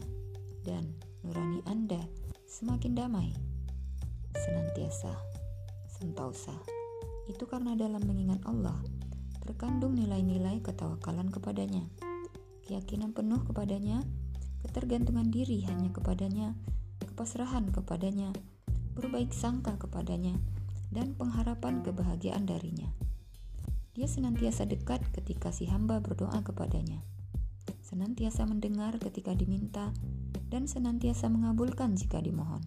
[0.65, 2.01] dan nurani Anda
[2.49, 3.29] semakin damai.
[4.33, 5.13] Senantiasa,
[5.85, 6.57] sentausa.
[7.29, 8.73] Itu karena dalam mengingat Allah
[9.45, 11.85] terkandung nilai-nilai ketawakalan kepadanya,
[12.65, 14.01] keyakinan penuh kepadanya,
[14.65, 16.57] ketergantungan diri hanya kepadanya,
[17.05, 18.33] kepasrahan kepadanya,
[18.97, 20.33] berbaik sangka kepadanya,
[20.89, 22.89] dan pengharapan kebahagiaan darinya.
[23.97, 27.01] Dia senantiasa dekat ketika si hamba berdoa kepadanya,
[27.81, 29.89] senantiasa mendengar ketika diminta,
[30.53, 32.61] dan senantiasa mengabulkan jika dimohon.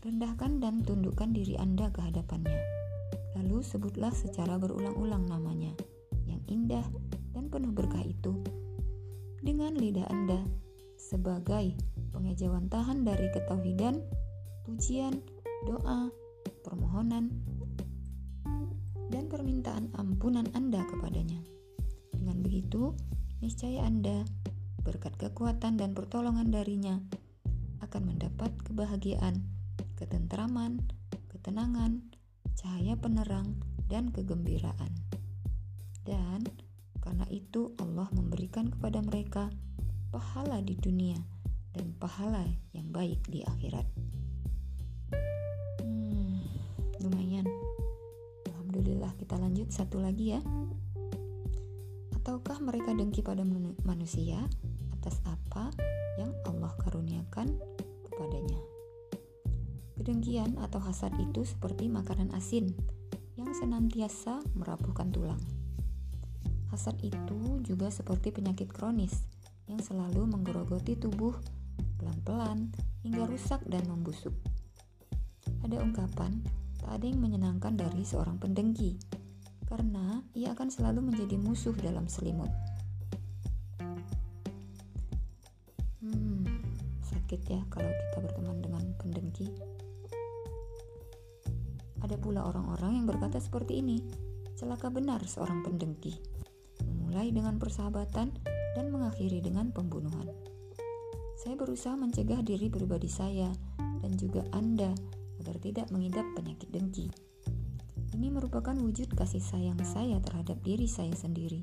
[0.00, 2.56] Rendahkan dan tundukkan diri Anda ke hadapannya.
[3.36, 5.76] Lalu sebutlah secara berulang-ulang namanya
[6.24, 6.88] yang indah
[7.36, 8.32] dan penuh berkah itu
[9.44, 10.40] dengan lidah Anda
[10.96, 11.76] sebagai
[12.16, 14.00] pengejauhan tahan dari ketauhidan
[14.64, 15.20] pujian,
[15.68, 16.08] doa,
[16.64, 17.28] permohonan,
[19.08, 21.40] dan permintaan ampunan Anda kepadanya.
[22.12, 22.92] Dengan begitu,
[23.40, 24.24] niscaya Anda,
[24.84, 27.00] berkat kekuatan dan pertolongan darinya,
[27.80, 29.44] akan mendapat kebahagiaan,
[29.96, 30.84] ketentraman,
[31.32, 32.04] ketenangan,
[32.56, 33.56] cahaya penerang,
[33.88, 34.92] dan kegembiraan.
[36.04, 36.44] Dan
[37.00, 39.48] karena itu Allah memberikan kepada mereka
[40.12, 41.20] pahala di dunia
[41.72, 43.97] dan pahala yang baik di akhirat.
[49.28, 50.40] Kita lanjut satu lagi ya.
[52.16, 53.44] Ataukah mereka dengki pada
[53.84, 54.40] manusia?
[54.96, 55.68] Atas apa
[56.16, 57.52] yang Allah karuniakan
[58.08, 58.56] kepadanya?
[60.00, 62.72] Kedengkian atau hasad itu seperti makanan asin
[63.36, 65.44] yang senantiasa merapuhkan tulang.
[66.72, 69.28] Hasad itu juga seperti penyakit kronis
[69.68, 71.36] yang selalu menggerogoti tubuh
[72.00, 72.72] pelan-pelan
[73.04, 74.32] hingga rusak dan membusuk.
[75.68, 76.40] Ada ungkapan,
[76.80, 78.96] tak ada yang menyenangkan dari seorang pendengki,
[79.68, 82.48] karena ia akan selalu menjadi musuh dalam selimut.
[86.00, 86.48] Hmm,
[87.04, 89.52] sakit ya kalau kita berteman dengan pendengki.
[92.00, 94.00] Ada pula orang-orang yang berkata seperti ini,
[94.56, 96.16] celaka benar seorang pendengki,
[96.88, 98.32] memulai dengan persahabatan
[98.72, 100.32] dan mengakhiri dengan pembunuhan.
[101.36, 103.52] Saya berusaha mencegah diri pribadi saya
[104.00, 104.90] dan juga Anda
[105.44, 107.27] agar tidak mengidap penyakit dengki.
[108.16, 111.60] Ini merupakan wujud kasih sayang saya terhadap diri saya sendiri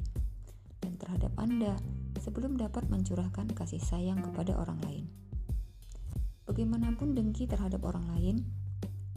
[0.77, 1.73] dan terhadap Anda
[2.21, 5.05] sebelum dapat mencurahkan kasih sayang kepada orang lain.
[6.45, 8.45] Bagaimanapun dengki terhadap orang lain,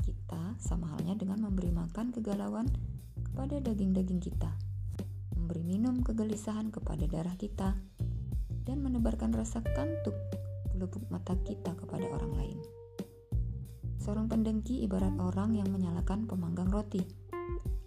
[0.00, 2.72] kita sama halnya dengan memberi makan kegalauan
[3.20, 4.48] kepada daging-daging kita,
[5.36, 7.76] memberi minum kegelisahan kepada darah kita,
[8.64, 10.16] dan menebarkan rasa kantuk
[10.72, 12.77] pelupuk mata kita kepada orang lain.
[14.08, 17.04] Seorang pendengki ibarat orang yang menyalakan pemanggang roti.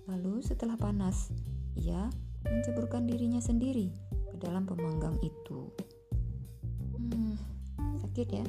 [0.05, 1.33] Lalu setelah panas,
[1.73, 2.13] ia
[2.45, 3.89] menceburkan dirinya sendiri
[4.29, 5.73] ke dalam pemanggang itu.
[6.93, 7.33] Hmm,
[8.05, 8.45] sakit ya.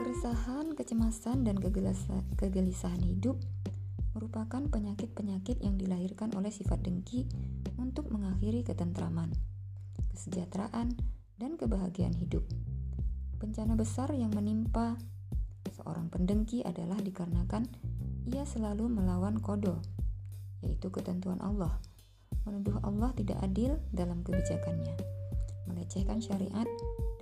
[0.00, 1.60] Keresahan, kecemasan, dan
[2.40, 3.36] kegelisahan hidup
[4.16, 7.28] merupakan penyakit-penyakit yang dilahirkan oleh sifat dengki
[7.76, 9.28] untuk mengakhiri ketentraman,
[10.16, 10.88] kesejahteraan,
[11.36, 12.48] dan kebahagiaan hidup.
[13.36, 14.96] Bencana besar yang menimpa
[15.78, 17.70] seorang pendengki adalah dikarenakan
[18.26, 19.78] ia selalu melawan kodo,
[20.60, 21.78] yaitu ketentuan Allah,
[22.42, 24.98] menuduh Allah tidak adil dalam kebijakannya,
[25.70, 26.66] melecehkan syariat,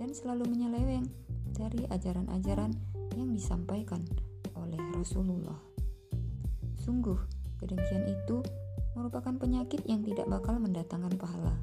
[0.01, 1.05] dan selalu menyeleweng
[1.53, 2.73] dari ajaran-ajaran
[3.15, 4.01] yang disampaikan
[4.57, 5.61] oleh Rasulullah.
[6.81, 7.17] Sungguh,
[7.61, 8.41] kedengkian itu
[8.97, 11.55] merupakan penyakit yang tidak bakal mendatangkan pahala,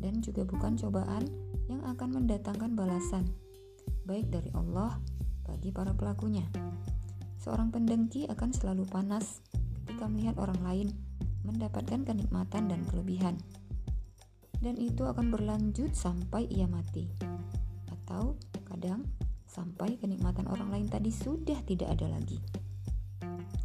[0.00, 1.28] dan juga bukan cobaan
[1.68, 3.30] yang akan mendatangkan balasan,
[4.08, 4.98] baik dari Allah
[5.50, 6.46] bagi para pelakunya.
[7.42, 9.42] Seorang pendengki akan selalu panas
[9.82, 10.88] ketika melihat orang lain
[11.42, 13.34] mendapatkan kenikmatan dan kelebihan.
[14.62, 17.10] Dan itu akan berlanjut sampai ia mati.
[17.90, 19.02] Atau kadang
[19.50, 22.38] sampai kenikmatan orang lain tadi sudah tidak ada lagi.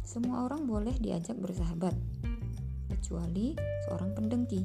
[0.02, 1.94] Semua orang boleh diajak bersahabat,
[2.90, 3.54] kecuali
[3.86, 4.64] seorang pendengki.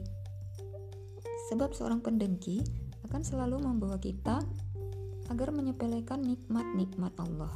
[1.52, 2.64] Sebab seorang pendengki
[3.06, 4.40] akan selalu membawa kita
[5.32, 7.56] agar menyepelekan nikmat-nikmat Allah,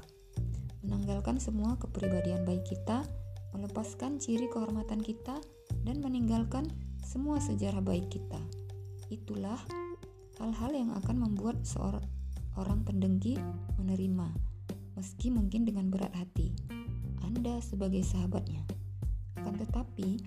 [0.79, 3.03] menanggalkan semua kepribadian baik kita,
[3.51, 5.35] melepaskan ciri kehormatan kita,
[5.83, 6.71] dan meninggalkan
[7.03, 8.39] semua sejarah baik kita.
[9.11, 9.59] Itulah
[10.39, 13.35] hal-hal yang akan membuat seorang pendengki
[13.75, 14.31] menerima,
[14.95, 16.55] meski mungkin dengan berat hati.
[17.27, 18.63] Anda sebagai sahabatnya.
[19.35, 20.23] Akan tetapi,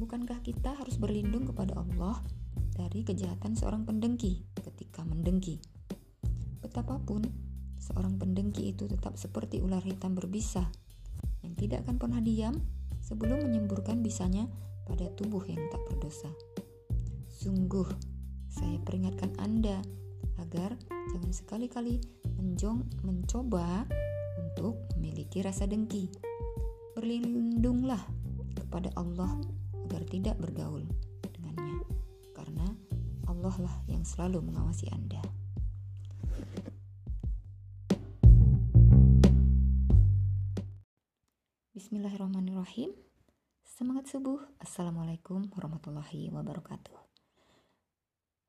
[0.00, 2.24] bukankah kita harus berlindung kepada Allah
[2.72, 5.75] dari kejahatan seorang pendengki ketika mendengki?
[6.60, 7.24] Betapapun
[7.76, 10.66] seorang pendengki itu tetap seperti ular hitam berbisa
[11.44, 12.58] yang tidak akan pernah diam
[12.98, 14.50] sebelum menyemburkan bisanya
[14.86, 16.30] pada tubuh yang tak berdosa.
[17.30, 17.86] Sungguh,
[18.48, 19.82] saya peringatkan Anda
[20.40, 20.74] agar
[21.12, 22.00] jangan sekali-kali
[22.38, 23.86] menjong mencoba
[24.40, 26.08] untuk memiliki rasa dengki.
[26.96, 28.00] Berlindunglah
[28.56, 29.36] kepada Allah
[29.86, 30.82] agar tidak bergaul
[31.20, 31.84] dengannya,
[32.32, 32.66] karena
[33.28, 35.20] Allah lah yang selalu mengawasi Anda.
[41.86, 42.90] Bismillahirrahmanirrahim.
[43.62, 44.42] Semangat subuh.
[44.58, 46.98] Assalamualaikum warahmatullahi wabarakatuh.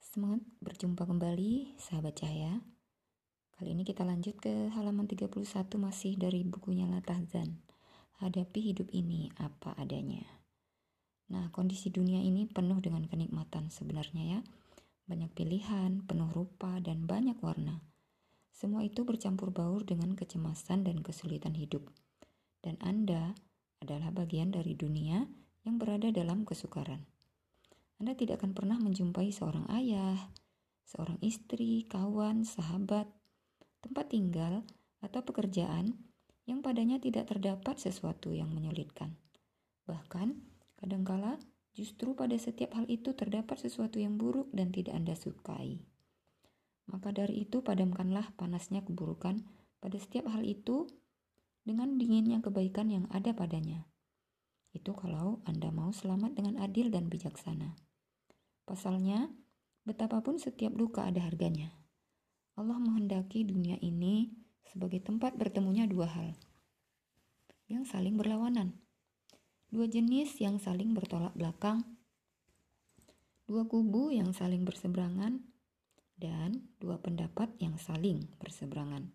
[0.01, 2.57] Semangat berjumpa kembali sahabat cahaya.
[3.53, 5.37] Kali ini kita lanjut ke halaman 31
[5.77, 7.61] masih dari bukunya Latahzan.
[8.25, 10.25] Hadapi hidup ini apa adanya.
[11.29, 14.39] Nah, kondisi dunia ini penuh dengan kenikmatan sebenarnya ya.
[15.05, 17.85] Banyak pilihan, penuh rupa, dan banyak warna.
[18.49, 21.85] Semua itu bercampur baur dengan kecemasan dan kesulitan hidup
[22.67, 23.31] dan Anda
[23.79, 25.23] adalah bagian dari dunia
[25.63, 27.07] yang berada dalam kesukaran.
[28.03, 30.19] Anda tidak akan pernah menjumpai seorang ayah,
[30.83, 33.07] seorang istri, kawan, sahabat,
[33.79, 34.67] tempat tinggal,
[34.99, 35.95] atau pekerjaan
[36.43, 39.15] yang padanya tidak terdapat sesuatu yang menyulitkan.
[39.87, 40.35] Bahkan,
[40.83, 41.39] kadangkala
[41.71, 45.79] justru pada setiap hal itu terdapat sesuatu yang buruk dan tidak Anda sukai.
[46.91, 49.43] Maka dari itu, padamkanlah panasnya keburukan
[49.79, 50.87] pada setiap hal itu
[51.67, 53.83] dengan dinginnya kebaikan yang ada padanya.
[54.71, 57.75] Itu kalau Anda mau selamat dengan adil dan bijaksana.
[58.63, 59.27] Pasalnya,
[59.83, 61.75] betapapun setiap luka ada harganya.
[62.55, 64.31] Allah menghendaki dunia ini
[64.63, 66.39] sebagai tempat bertemunya dua hal
[67.67, 68.79] yang saling berlawanan.
[69.67, 71.83] Dua jenis yang saling bertolak belakang,
[73.43, 75.43] dua kubu yang saling berseberangan,
[76.15, 79.11] dan dua pendapat yang saling berseberangan,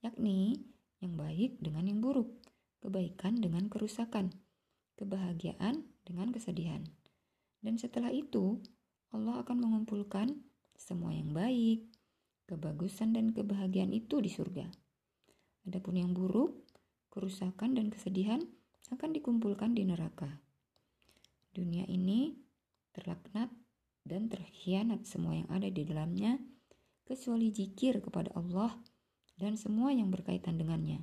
[0.00, 0.62] yakni
[0.98, 2.30] yang baik dengan yang buruk,
[2.82, 4.34] kebaikan dengan kerusakan,
[4.98, 6.82] kebahagiaan dengan kesedihan.
[7.62, 8.62] Dan setelah itu,
[9.14, 10.42] Allah akan mengumpulkan
[10.78, 11.86] semua yang baik,
[12.46, 14.66] kebagusan dan kebahagiaan itu di surga.
[15.68, 16.64] Adapun yang buruk,
[17.12, 18.40] kerusakan dan kesedihan
[18.88, 20.40] akan dikumpulkan di neraka.
[21.52, 22.38] Dunia ini
[22.94, 23.50] terlaknat
[24.06, 26.40] dan terkhianat semua yang ada di dalamnya
[27.04, 28.72] kecuali jikir kepada Allah
[29.38, 31.02] dan semua yang berkaitan dengannya.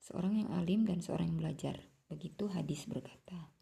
[0.00, 1.76] Seorang yang alim dan seorang yang belajar,
[2.08, 3.52] begitu hadis berkata.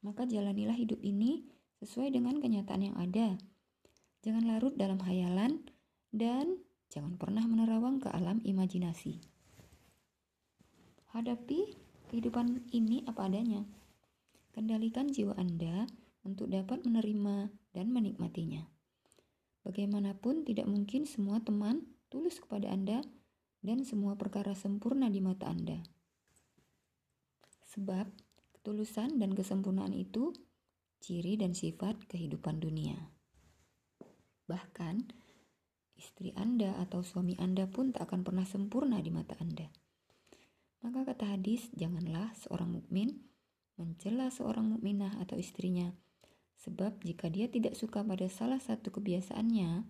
[0.00, 1.44] Maka jalanilah hidup ini
[1.84, 3.36] sesuai dengan kenyataan yang ada.
[4.24, 5.60] Jangan larut dalam hayalan
[6.12, 9.20] dan jangan pernah menerawang ke alam imajinasi.
[11.12, 11.76] Hadapi
[12.08, 13.68] kehidupan ini apa adanya.
[14.56, 15.84] Kendalikan jiwa Anda
[16.24, 18.64] untuk dapat menerima dan menikmatinya.
[19.62, 23.00] Bagaimanapun tidak mungkin semua teman tulus kepada Anda,
[23.64, 25.80] dan semua perkara sempurna di mata Anda.
[27.70, 28.10] Sebab
[28.58, 30.34] ketulusan dan kesempurnaan itu
[31.00, 32.98] ciri dan sifat kehidupan dunia.
[34.50, 35.06] Bahkan,
[35.94, 39.70] istri Anda atau suami Anda pun tak akan pernah sempurna di mata Anda.
[40.82, 43.30] Maka kata hadis, janganlah seorang mukmin
[43.80, 45.88] mencela seorang mukminah atau istrinya,
[46.60, 49.88] sebab jika dia tidak suka pada salah satu kebiasaannya,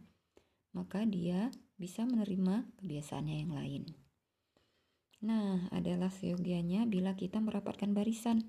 [0.79, 3.83] maka dia bisa menerima kebiasaannya yang lain.
[5.25, 8.45] Nah, adalah seyogianya bila kita merapatkan barisan,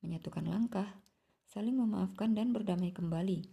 [0.00, 0.88] menyatukan langkah,
[1.52, 3.44] saling memaafkan dan berdamai kembali,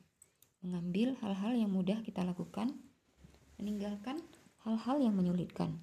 [0.64, 2.72] mengambil hal-hal yang mudah kita lakukan,
[3.60, 4.24] meninggalkan
[4.64, 5.76] hal-hal yang menyulitkan,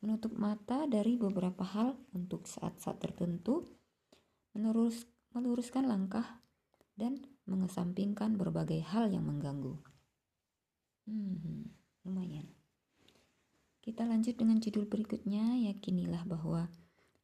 [0.00, 3.68] menutup mata dari beberapa hal untuk saat-saat tertentu,
[4.56, 5.04] menurus,
[5.36, 6.40] meluruskan langkah,
[6.96, 9.76] dan mengesampingkan berbagai hal yang mengganggu.
[11.04, 12.46] Hmm lumayan.
[13.84, 16.72] Kita lanjut dengan judul berikutnya, yakinilah bahwa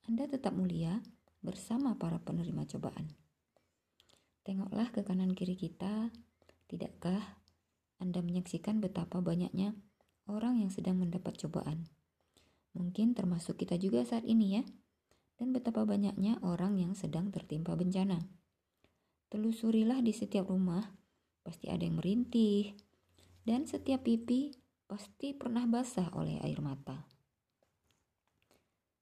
[0.05, 1.01] Anda tetap mulia
[1.41, 3.17] bersama para penerima cobaan.
[4.45, 6.13] Tengoklah ke kanan kiri kita,
[6.69, 7.21] tidakkah
[7.97, 9.73] Anda menyaksikan betapa banyaknya
[10.29, 11.89] orang yang sedang mendapat cobaan?
[12.77, 14.65] Mungkin termasuk kita juga saat ini ya,
[15.41, 18.21] dan betapa banyaknya orang yang sedang tertimpa bencana.
[19.33, 20.93] Telusurilah di setiap rumah,
[21.41, 22.77] pasti ada yang merintih,
[23.49, 24.60] dan setiap pipi
[24.91, 27.07] pasti pernah basah oleh air mata.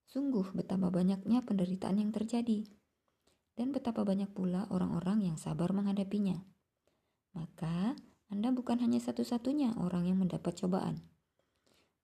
[0.04, 2.68] Sungguh betapa banyaknya penderitaan yang terjadi,
[3.56, 6.44] dan betapa banyak pula orang-orang yang sabar menghadapinya.
[7.32, 7.96] Maka,
[8.28, 11.00] Anda bukan hanya satu-satunya orang yang mendapat cobaan.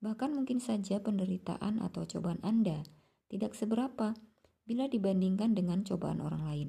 [0.00, 2.88] Bahkan mungkin saja penderitaan atau cobaan Anda
[3.28, 4.16] tidak seberapa
[4.64, 6.68] bila dibandingkan dengan cobaan orang lain.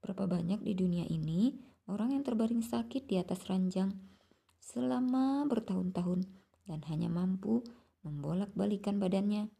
[0.00, 4.13] Berapa banyak di dunia ini orang yang terbaring sakit di atas ranjang
[4.64, 6.24] selama bertahun-tahun
[6.64, 7.60] dan hanya mampu
[8.00, 9.52] membolak-balikan badannya,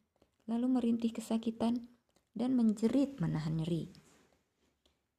[0.48, 1.84] lalu merintih kesakitan
[2.32, 3.92] dan menjerit menahan nyeri.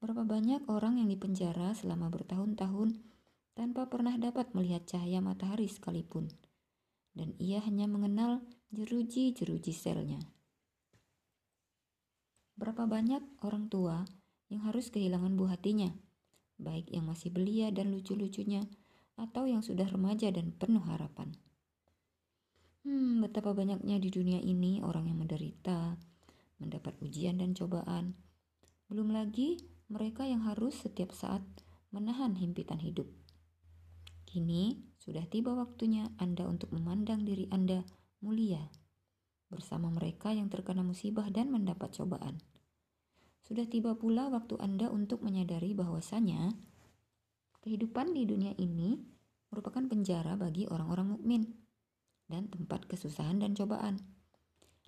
[0.01, 2.97] Berapa banyak orang yang dipenjara selama bertahun-tahun
[3.53, 6.29] tanpa pernah dapat melihat cahaya matahari sekalipun
[7.15, 8.43] dan ia hanya mengenal
[8.75, 10.19] jeruji-jeruji selnya.
[12.59, 14.03] Berapa banyak orang tua
[14.51, 15.89] yang harus kehilangan buah hatinya,
[16.59, 18.67] baik yang masih belia dan lucu-lucunya,
[19.15, 21.35] atau yang sudah remaja dan penuh harapan.
[22.85, 25.97] Hmm, betapa banyaknya di dunia ini orang yang menderita,
[26.61, 28.13] mendapat ujian dan cobaan.
[28.85, 29.57] Belum lagi
[29.89, 31.41] mereka yang harus setiap saat
[31.89, 33.09] menahan himpitan hidup.
[34.29, 37.87] Kini sudah tiba waktunya Anda untuk memandang diri Anda
[38.19, 38.67] mulia
[39.47, 42.41] bersama mereka yang terkena musibah dan mendapat cobaan.
[43.45, 46.57] Sudah tiba pula waktu Anda untuk menyadari bahwasanya
[47.65, 48.93] kehidupan di dunia ini
[49.49, 51.49] merupakan penjara bagi orang-orang mukmin
[52.29, 53.97] dan tempat kesusahan dan cobaan.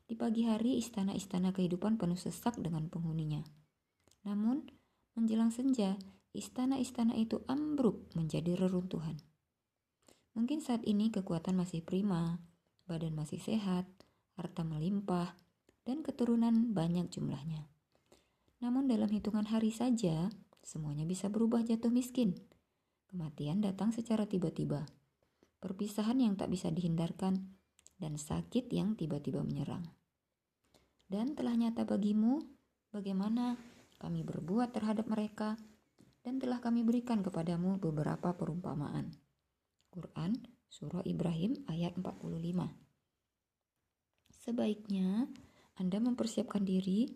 [0.05, 3.41] Di pagi hari istana-istana kehidupan penuh sesak dengan penghuninya.
[4.29, 4.69] Namun,
[5.17, 5.97] menjelang senja,
[6.37, 9.17] istana-istana itu ambruk menjadi reruntuhan.
[10.37, 12.37] Mungkin saat ini kekuatan masih prima,
[12.85, 13.89] badan masih sehat,
[14.37, 15.33] harta melimpah,
[15.81, 17.65] dan keturunan banyak jumlahnya.
[18.61, 20.29] Namun dalam hitungan hari saja,
[20.61, 22.37] semuanya bisa berubah jatuh miskin.
[23.07, 24.83] Kematian datang secara tiba-tiba.
[25.63, 27.39] Perpisahan yang tak bisa dihindarkan,
[27.97, 29.87] dan sakit yang tiba-tiba menyerang.
[31.07, 32.43] Dan telah nyata bagimu
[32.91, 33.57] bagaimana
[33.97, 35.57] kami berbuat terhadap mereka,
[36.21, 39.15] dan telah kami berikan kepadamu beberapa perumpamaan.
[39.89, 40.35] Quran
[40.67, 42.43] Surah Ibrahim ayat 45.
[44.35, 45.31] Sebaiknya
[45.79, 47.07] Anda mempersiapkan diri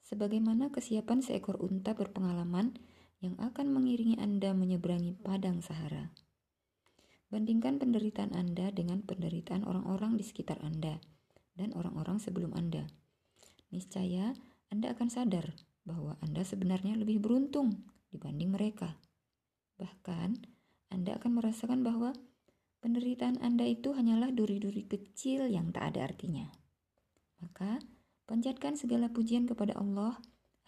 [0.00, 2.72] sebagaimana kesiapan seekor unta berpengalaman
[3.20, 6.10] yang akan mengiringi Anda menyeberangi padang Sahara.
[7.28, 11.02] Bandingkan penderitaan Anda dengan penderitaan orang-orang di sekitar Anda
[11.54, 12.86] dan orang-orang sebelum Anda.
[13.70, 14.34] Niscaya
[14.70, 15.54] Anda akan sadar
[15.84, 18.94] bahwa Anda sebenarnya lebih beruntung dibanding mereka.
[19.78, 20.54] Bahkan,
[20.94, 22.14] anda akan merasakan bahwa
[22.78, 26.46] penderitaan Anda itu hanyalah duri-duri kecil yang tak ada artinya.
[27.42, 27.82] Maka,
[28.30, 30.14] panjatkan segala pujian kepada Allah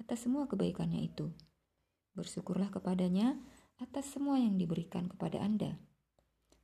[0.03, 1.31] atas semua kebaikannya itu.
[2.17, 3.37] Bersyukurlah kepadanya
[3.77, 5.77] atas semua yang diberikan kepada Anda.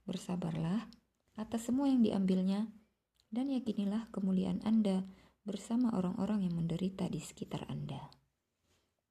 [0.09, 0.89] Bersabarlah
[1.37, 2.73] atas semua yang diambilnya,
[3.33, 5.05] dan yakinilah kemuliaan Anda
[5.45, 8.01] bersama orang-orang yang menderita di sekitar Anda.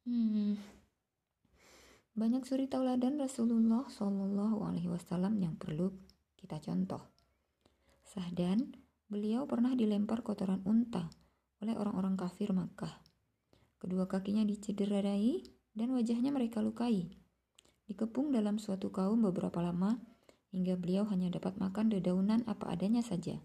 [0.06, 0.58] Hmm,
[2.12, 5.96] banyak suri tauladan Rasulullah Shallallahu Alaihi Wasallam yang perlu
[6.36, 7.00] kita contoh.
[8.04, 8.76] Sahdan,
[9.08, 11.08] beliau pernah dilempar kotoran unta
[11.64, 12.92] oleh orang-orang kafir Makkah.
[13.80, 17.11] Kedua kakinya dicederai dan wajahnya mereka lukai.
[17.88, 19.99] Dikepung dalam suatu kaum beberapa lama
[20.51, 23.39] hingga beliau hanya dapat makan dedaunan apa adanya saja.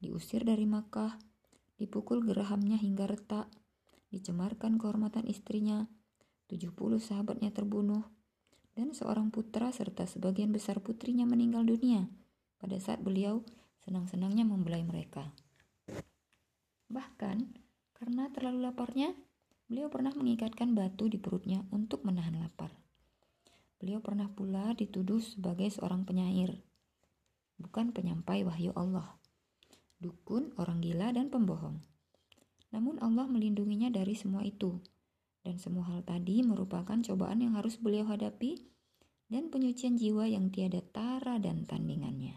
[0.00, 1.16] Diusir dari Makkah,
[1.80, 3.48] dipukul gerahamnya hingga retak,
[4.12, 5.88] dicemarkan kehormatan istrinya,
[6.52, 8.04] 70 sahabatnya terbunuh,
[8.76, 12.08] dan seorang putra serta sebagian besar putrinya meninggal dunia
[12.60, 13.44] pada saat beliau
[13.84, 15.32] senang-senangnya membelai mereka.
[16.92, 17.36] Bahkan,
[17.96, 19.16] karena terlalu laparnya,
[19.72, 22.68] beliau pernah mengikatkan batu di perutnya untuk menahan lapar.
[23.80, 26.60] Beliau pernah pula dituduh sebagai seorang penyair,
[27.56, 29.16] bukan penyampai wahyu Allah,
[29.96, 31.80] dukun, orang gila, dan pembohong.
[32.68, 34.76] Namun Allah melindunginya dari semua itu
[35.40, 38.60] dan semua hal tadi merupakan cobaan yang harus beliau hadapi
[39.32, 42.36] dan penyucian jiwa yang tiada tara dan tandingannya.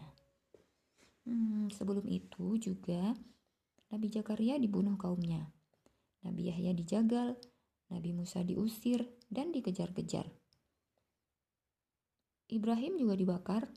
[1.28, 3.12] Hmm, sebelum itu juga
[3.92, 5.55] Nabi Zakaria dibunuh kaumnya.
[6.26, 7.38] Nabi Yahya dijagal,
[7.94, 10.26] Nabi Musa diusir dan dikejar-kejar.
[12.50, 13.70] Ibrahim juga dibakar.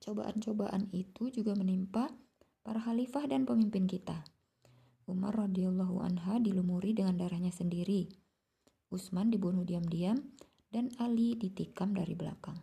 [0.00, 2.12] Cobaan-cobaan itu juga menimpa
[2.64, 4.24] para khalifah dan pemimpin kita.
[5.04, 8.08] Umar radhiyallahu anha dilumuri dengan darahnya sendiri.
[8.88, 10.16] Utsman dibunuh diam-diam
[10.72, 12.56] dan Ali ditikam dari belakang.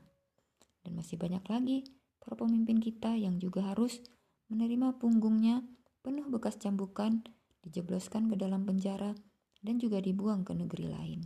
[0.82, 1.86] Dan masih banyak lagi
[2.18, 4.02] para pemimpin kita yang juga harus
[4.50, 5.66] menerima punggungnya
[6.02, 7.22] penuh bekas cambukan,
[7.66, 9.14] dijebloskan ke dalam penjara,
[9.62, 11.22] dan juga dibuang ke negeri lain.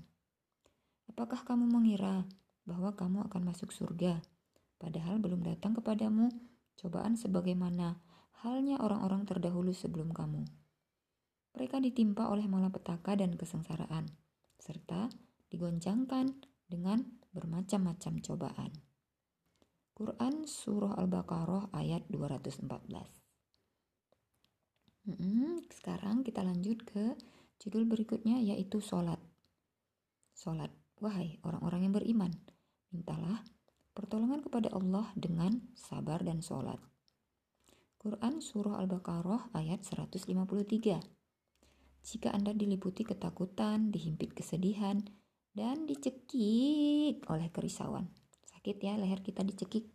[1.08, 2.28] Apakah kamu mengira
[2.68, 4.20] bahwa kamu akan masuk surga,
[4.78, 6.32] padahal belum datang kepadamu
[6.76, 8.00] cobaan sebagaimana
[8.44, 10.44] halnya orang-orang terdahulu sebelum kamu?
[11.56, 14.12] mereka ditimpa oleh malapetaka dan kesengsaraan,
[14.60, 15.08] serta
[15.48, 16.36] digoncangkan
[16.68, 17.00] dengan
[17.32, 18.72] bermacam-macam cobaan.
[19.96, 23.25] Quran Surah Al-Baqarah ayat 214
[25.70, 27.14] Sekarang kita lanjut ke
[27.62, 29.22] judul berikutnya yaitu Solat.
[30.34, 32.34] Solat, wahai orang-orang yang beriman,
[32.90, 33.46] mintalah
[33.96, 36.82] pertolongan kepada Allah dengan sabar dan solat.
[38.06, 40.30] Quran Surah Al-Baqarah ayat 153
[42.06, 45.02] Jika Anda diliputi ketakutan, dihimpit kesedihan,
[45.56, 48.12] dan dicekik oleh kerisauan,
[48.46, 49.90] sakit ya leher kita dicekik,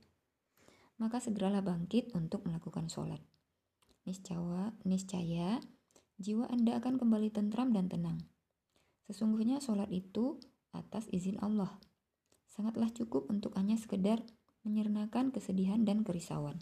[0.98, 3.29] maka segeralah bangkit untuk melakukan sholat.
[4.08, 5.60] Niscawa, niscaya,
[6.20, 8.18] jiwa Anda akan kembali tentram dan tenang.
[9.08, 10.40] Sesungguhnya sholat itu
[10.70, 11.74] atas izin Allah.
[12.46, 14.22] Sangatlah cukup untuk hanya sekedar
[14.62, 16.60] menyernakan kesedihan dan kerisauan.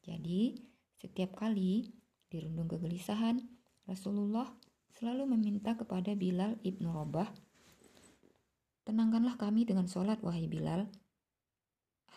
[0.00, 0.56] Jadi,
[0.96, 1.92] setiap kali
[2.32, 3.40] dirundung kegelisahan,
[3.84, 4.48] Rasulullah
[4.96, 7.28] selalu meminta kepada Bilal ibnu Robah,
[8.90, 10.88] Tenangkanlah kami dengan sholat, wahai Bilal,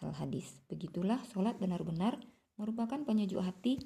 [0.02, 0.58] hal hadis.
[0.66, 2.18] Begitulah sholat benar-benar
[2.58, 3.78] merupakan penyejuk hati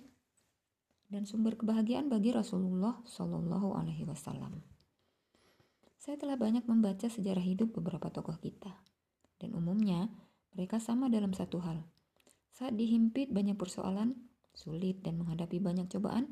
[1.08, 4.60] dan sumber kebahagiaan bagi Rasulullah Shallallahu Alaihi Wasallam.
[5.95, 8.72] Saya telah banyak membaca sejarah hidup beberapa tokoh kita,
[9.39, 10.12] dan umumnya
[10.55, 11.84] mereka sama dalam satu hal.
[12.51, 14.16] Saat dihimpit banyak persoalan,
[14.55, 16.32] sulit, dan menghadapi banyak cobaan,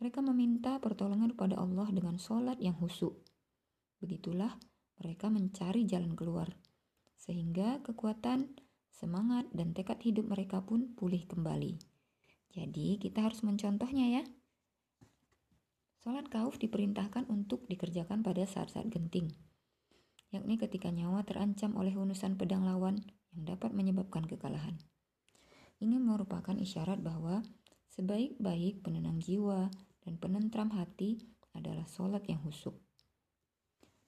[0.00, 3.20] mereka meminta pertolongan kepada Allah dengan sholat yang husu.
[4.00, 4.56] Begitulah
[5.00, 6.48] mereka mencari jalan keluar,
[7.20, 8.56] sehingga kekuatan
[8.92, 11.89] semangat, dan tekad hidup mereka pun pulih kembali.
[12.50, 14.22] Jadi, kita harus mencontohnya ya.
[16.00, 19.28] Sholat kauf diperintahkan untuk dikerjakan pada saat-saat genting,
[20.32, 23.04] yakni ketika nyawa terancam oleh unusan pedang lawan
[23.36, 24.80] yang dapat menyebabkan kekalahan.
[25.76, 27.44] Ini merupakan isyarat bahwa
[27.92, 29.68] sebaik-baik penenang jiwa
[30.00, 31.20] dan penentram hati
[31.52, 32.80] adalah sholat yang husuk.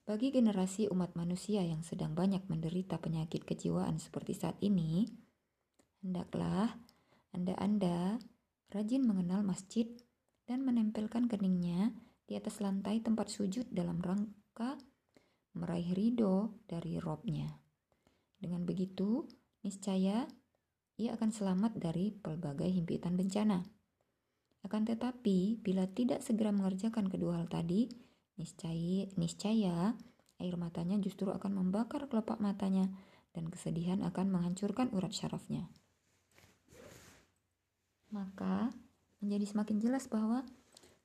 [0.03, 5.07] Bagi generasi umat manusia yang sedang banyak menderita penyakit kejiwaan seperti saat ini,
[6.03, 6.75] hendaklah
[7.31, 8.19] Anda-Anda
[8.73, 9.85] rajin mengenal masjid
[10.49, 11.93] dan menempelkan keningnya
[12.25, 14.81] di atas lantai tempat sujud dalam rangka
[15.53, 17.61] meraih ridho dari robnya.
[18.41, 19.29] Dengan begitu,
[19.61, 20.25] niscaya
[20.97, 23.61] ia akan selamat dari pelbagai himpitan bencana.
[24.65, 27.87] Akan tetapi, bila tidak segera mengerjakan kedua hal tadi,
[28.33, 29.93] Niscaya, niscaya
[30.41, 32.89] air matanya justru akan membakar kelopak matanya
[33.37, 35.69] dan kesedihan akan menghancurkan urat syarafnya.
[38.13, 38.69] Maka
[39.19, 40.45] menjadi semakin jelas bahwa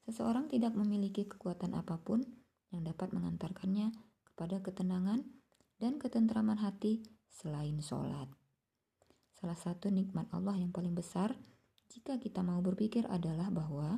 [0.05, 2.21] seseorang tidak memiliki kekuatan apa pun
[2.69, 3.97] yang dapat mengantarkannya
[4.29, 5.25] kepada ketenangan
[5.81, 7.01] dan ketentraman hati
[7.33, 8.29] selain sholat.
[9.33, 11.33] Salah satu nikmat Allah yang paling besar
[11.89, 13.97] jika kita mau berpikir adalah bahwa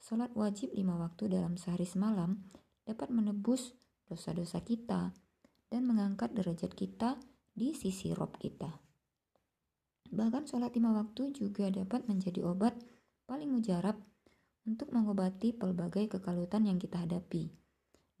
[0.00, 2.40] Sholat wajib lima waktu dalam sehari semalam
[2.88, 3.76] dapat menebus
[4.08, 5.12] dosa-dosa kita
[5.68, 7.20] dan mengangkat derajat kita
[7.52, 8.89] di sisi Rob kita.
[10.10, 12.74] Bahkan sholat lima waktu juga dapat menjadi obat
[13.30, 13.94] paling mujarab
[14.66, 17.50] untuk mengobati pelbagai kekalutan yang kita hadapi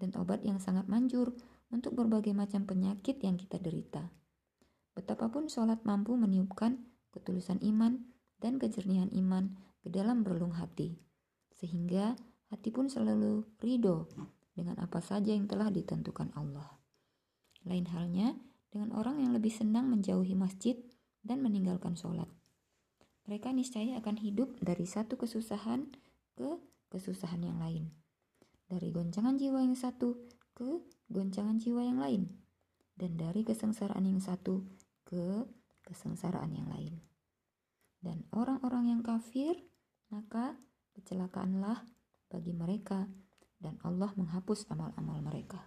[0.00, 1.36] dan obat yang sangat manjur
[1.68, 4.08] untuk berbagai macam penyakit yang kita derita.
[4.96, 6.78] Betapapun sholat mampu meniupkan
[7.14, 8.00] ketulusan iman
[8.40, 10.98] dan kejernihan iman ke dalam relung hati
[11.54, 12.16] sehingga
[12.48, 14.08] hati pun selalu ridho
[14.56, 16.80] dengan apa saja yang telah ditentukan Allah.
[17.68, 18.34] Lain halnya
[18.72, 20.78] dengan orang yang lebih senang menjauhi masjid
[21.20, 22.28] dan meninggalkan sholat.
[23.28, 25.86] Mereka niscaya akan hidup dari satu kesusahan
[26.34, 26.58] ke
[26.90, 27.92] kesusahan yang lain.
[28.66, 30.18] Dari goncangan jiwa yang satu
[30.56, 32.26] ke goncangan jiwa yang lain.
[32.96, 34.66] Dan dari kesengsaraan yang satu
[35.04, 35.46] ke
[35.86, 37.00] kesengsaraan yang lain.
[38.00, 39.56] Dan orang-orang yang kafir,
[40.08, 40.56] maka
[40.96, 41.84] kecelakaanlah
[42.32, 43.08] bagi mereka
[43.60, 45.60] dan Allah menghapus amal-amal mereka.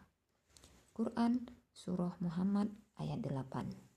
[0.94, 2.70] Quran Surah Muhammad
[3.02, 3.93] ayat 8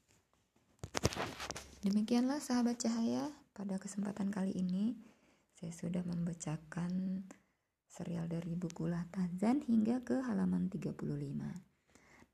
[1.86, 4.98] Demikianlah sahabat cahaya, pada kesempatan kali ini
[5.56, 7.24] saya sudah membacakan
[7.88, 10.92] serial dari buku Tazan hingga ke halaman 35.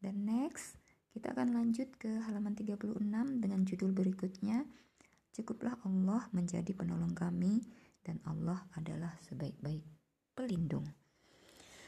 [0.03, 0.81] Dan next,
[1.15, 2.99] kita akan lanjut ke halaman 36
[3.39, 4.67] dengan judul berikutnya,
[5.33, 7.65] Cukuplah Allah menjadi penolong kami
[8.05, 9.81] dan Allah adalah sebaik-baik
[10.37, 10.85] pelindung.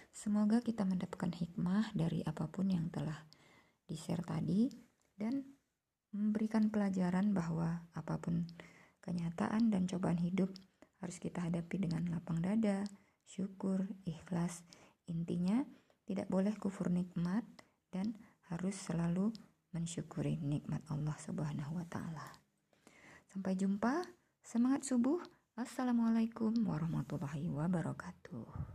[0.08, 3.20] Semoga kita mendapatkan hikmah dari apa pun yang telah
[3.84, 4.72] di-share tadi
[5.20, 5.44] dan
[6.14, 8.46] memberikan pelajaran bahwa apa pun
[9.02, 10.48] kenyataan dan cobaan hidup
[11.02, 12.86] harus kita hadapi dengan lapang dada,
[13.26, 14.64] syukur, ikhlas.
[15.10, 15.60] Intinya
[16.08, 17.44] tidak boleh kufur nikmat
[17.92, 18.16] dan
[18.48, 19.34] harus selalu
[19.74, 22.24] mensyukuri nikmat Allah Subhanahu wa taala.
[23.28, 24.06] Sampai jumpa,
[24.46, 25.18] semangat subuh.
[25.58, 28.72] Assalamualaikum warahmatullahi wabarakatuh.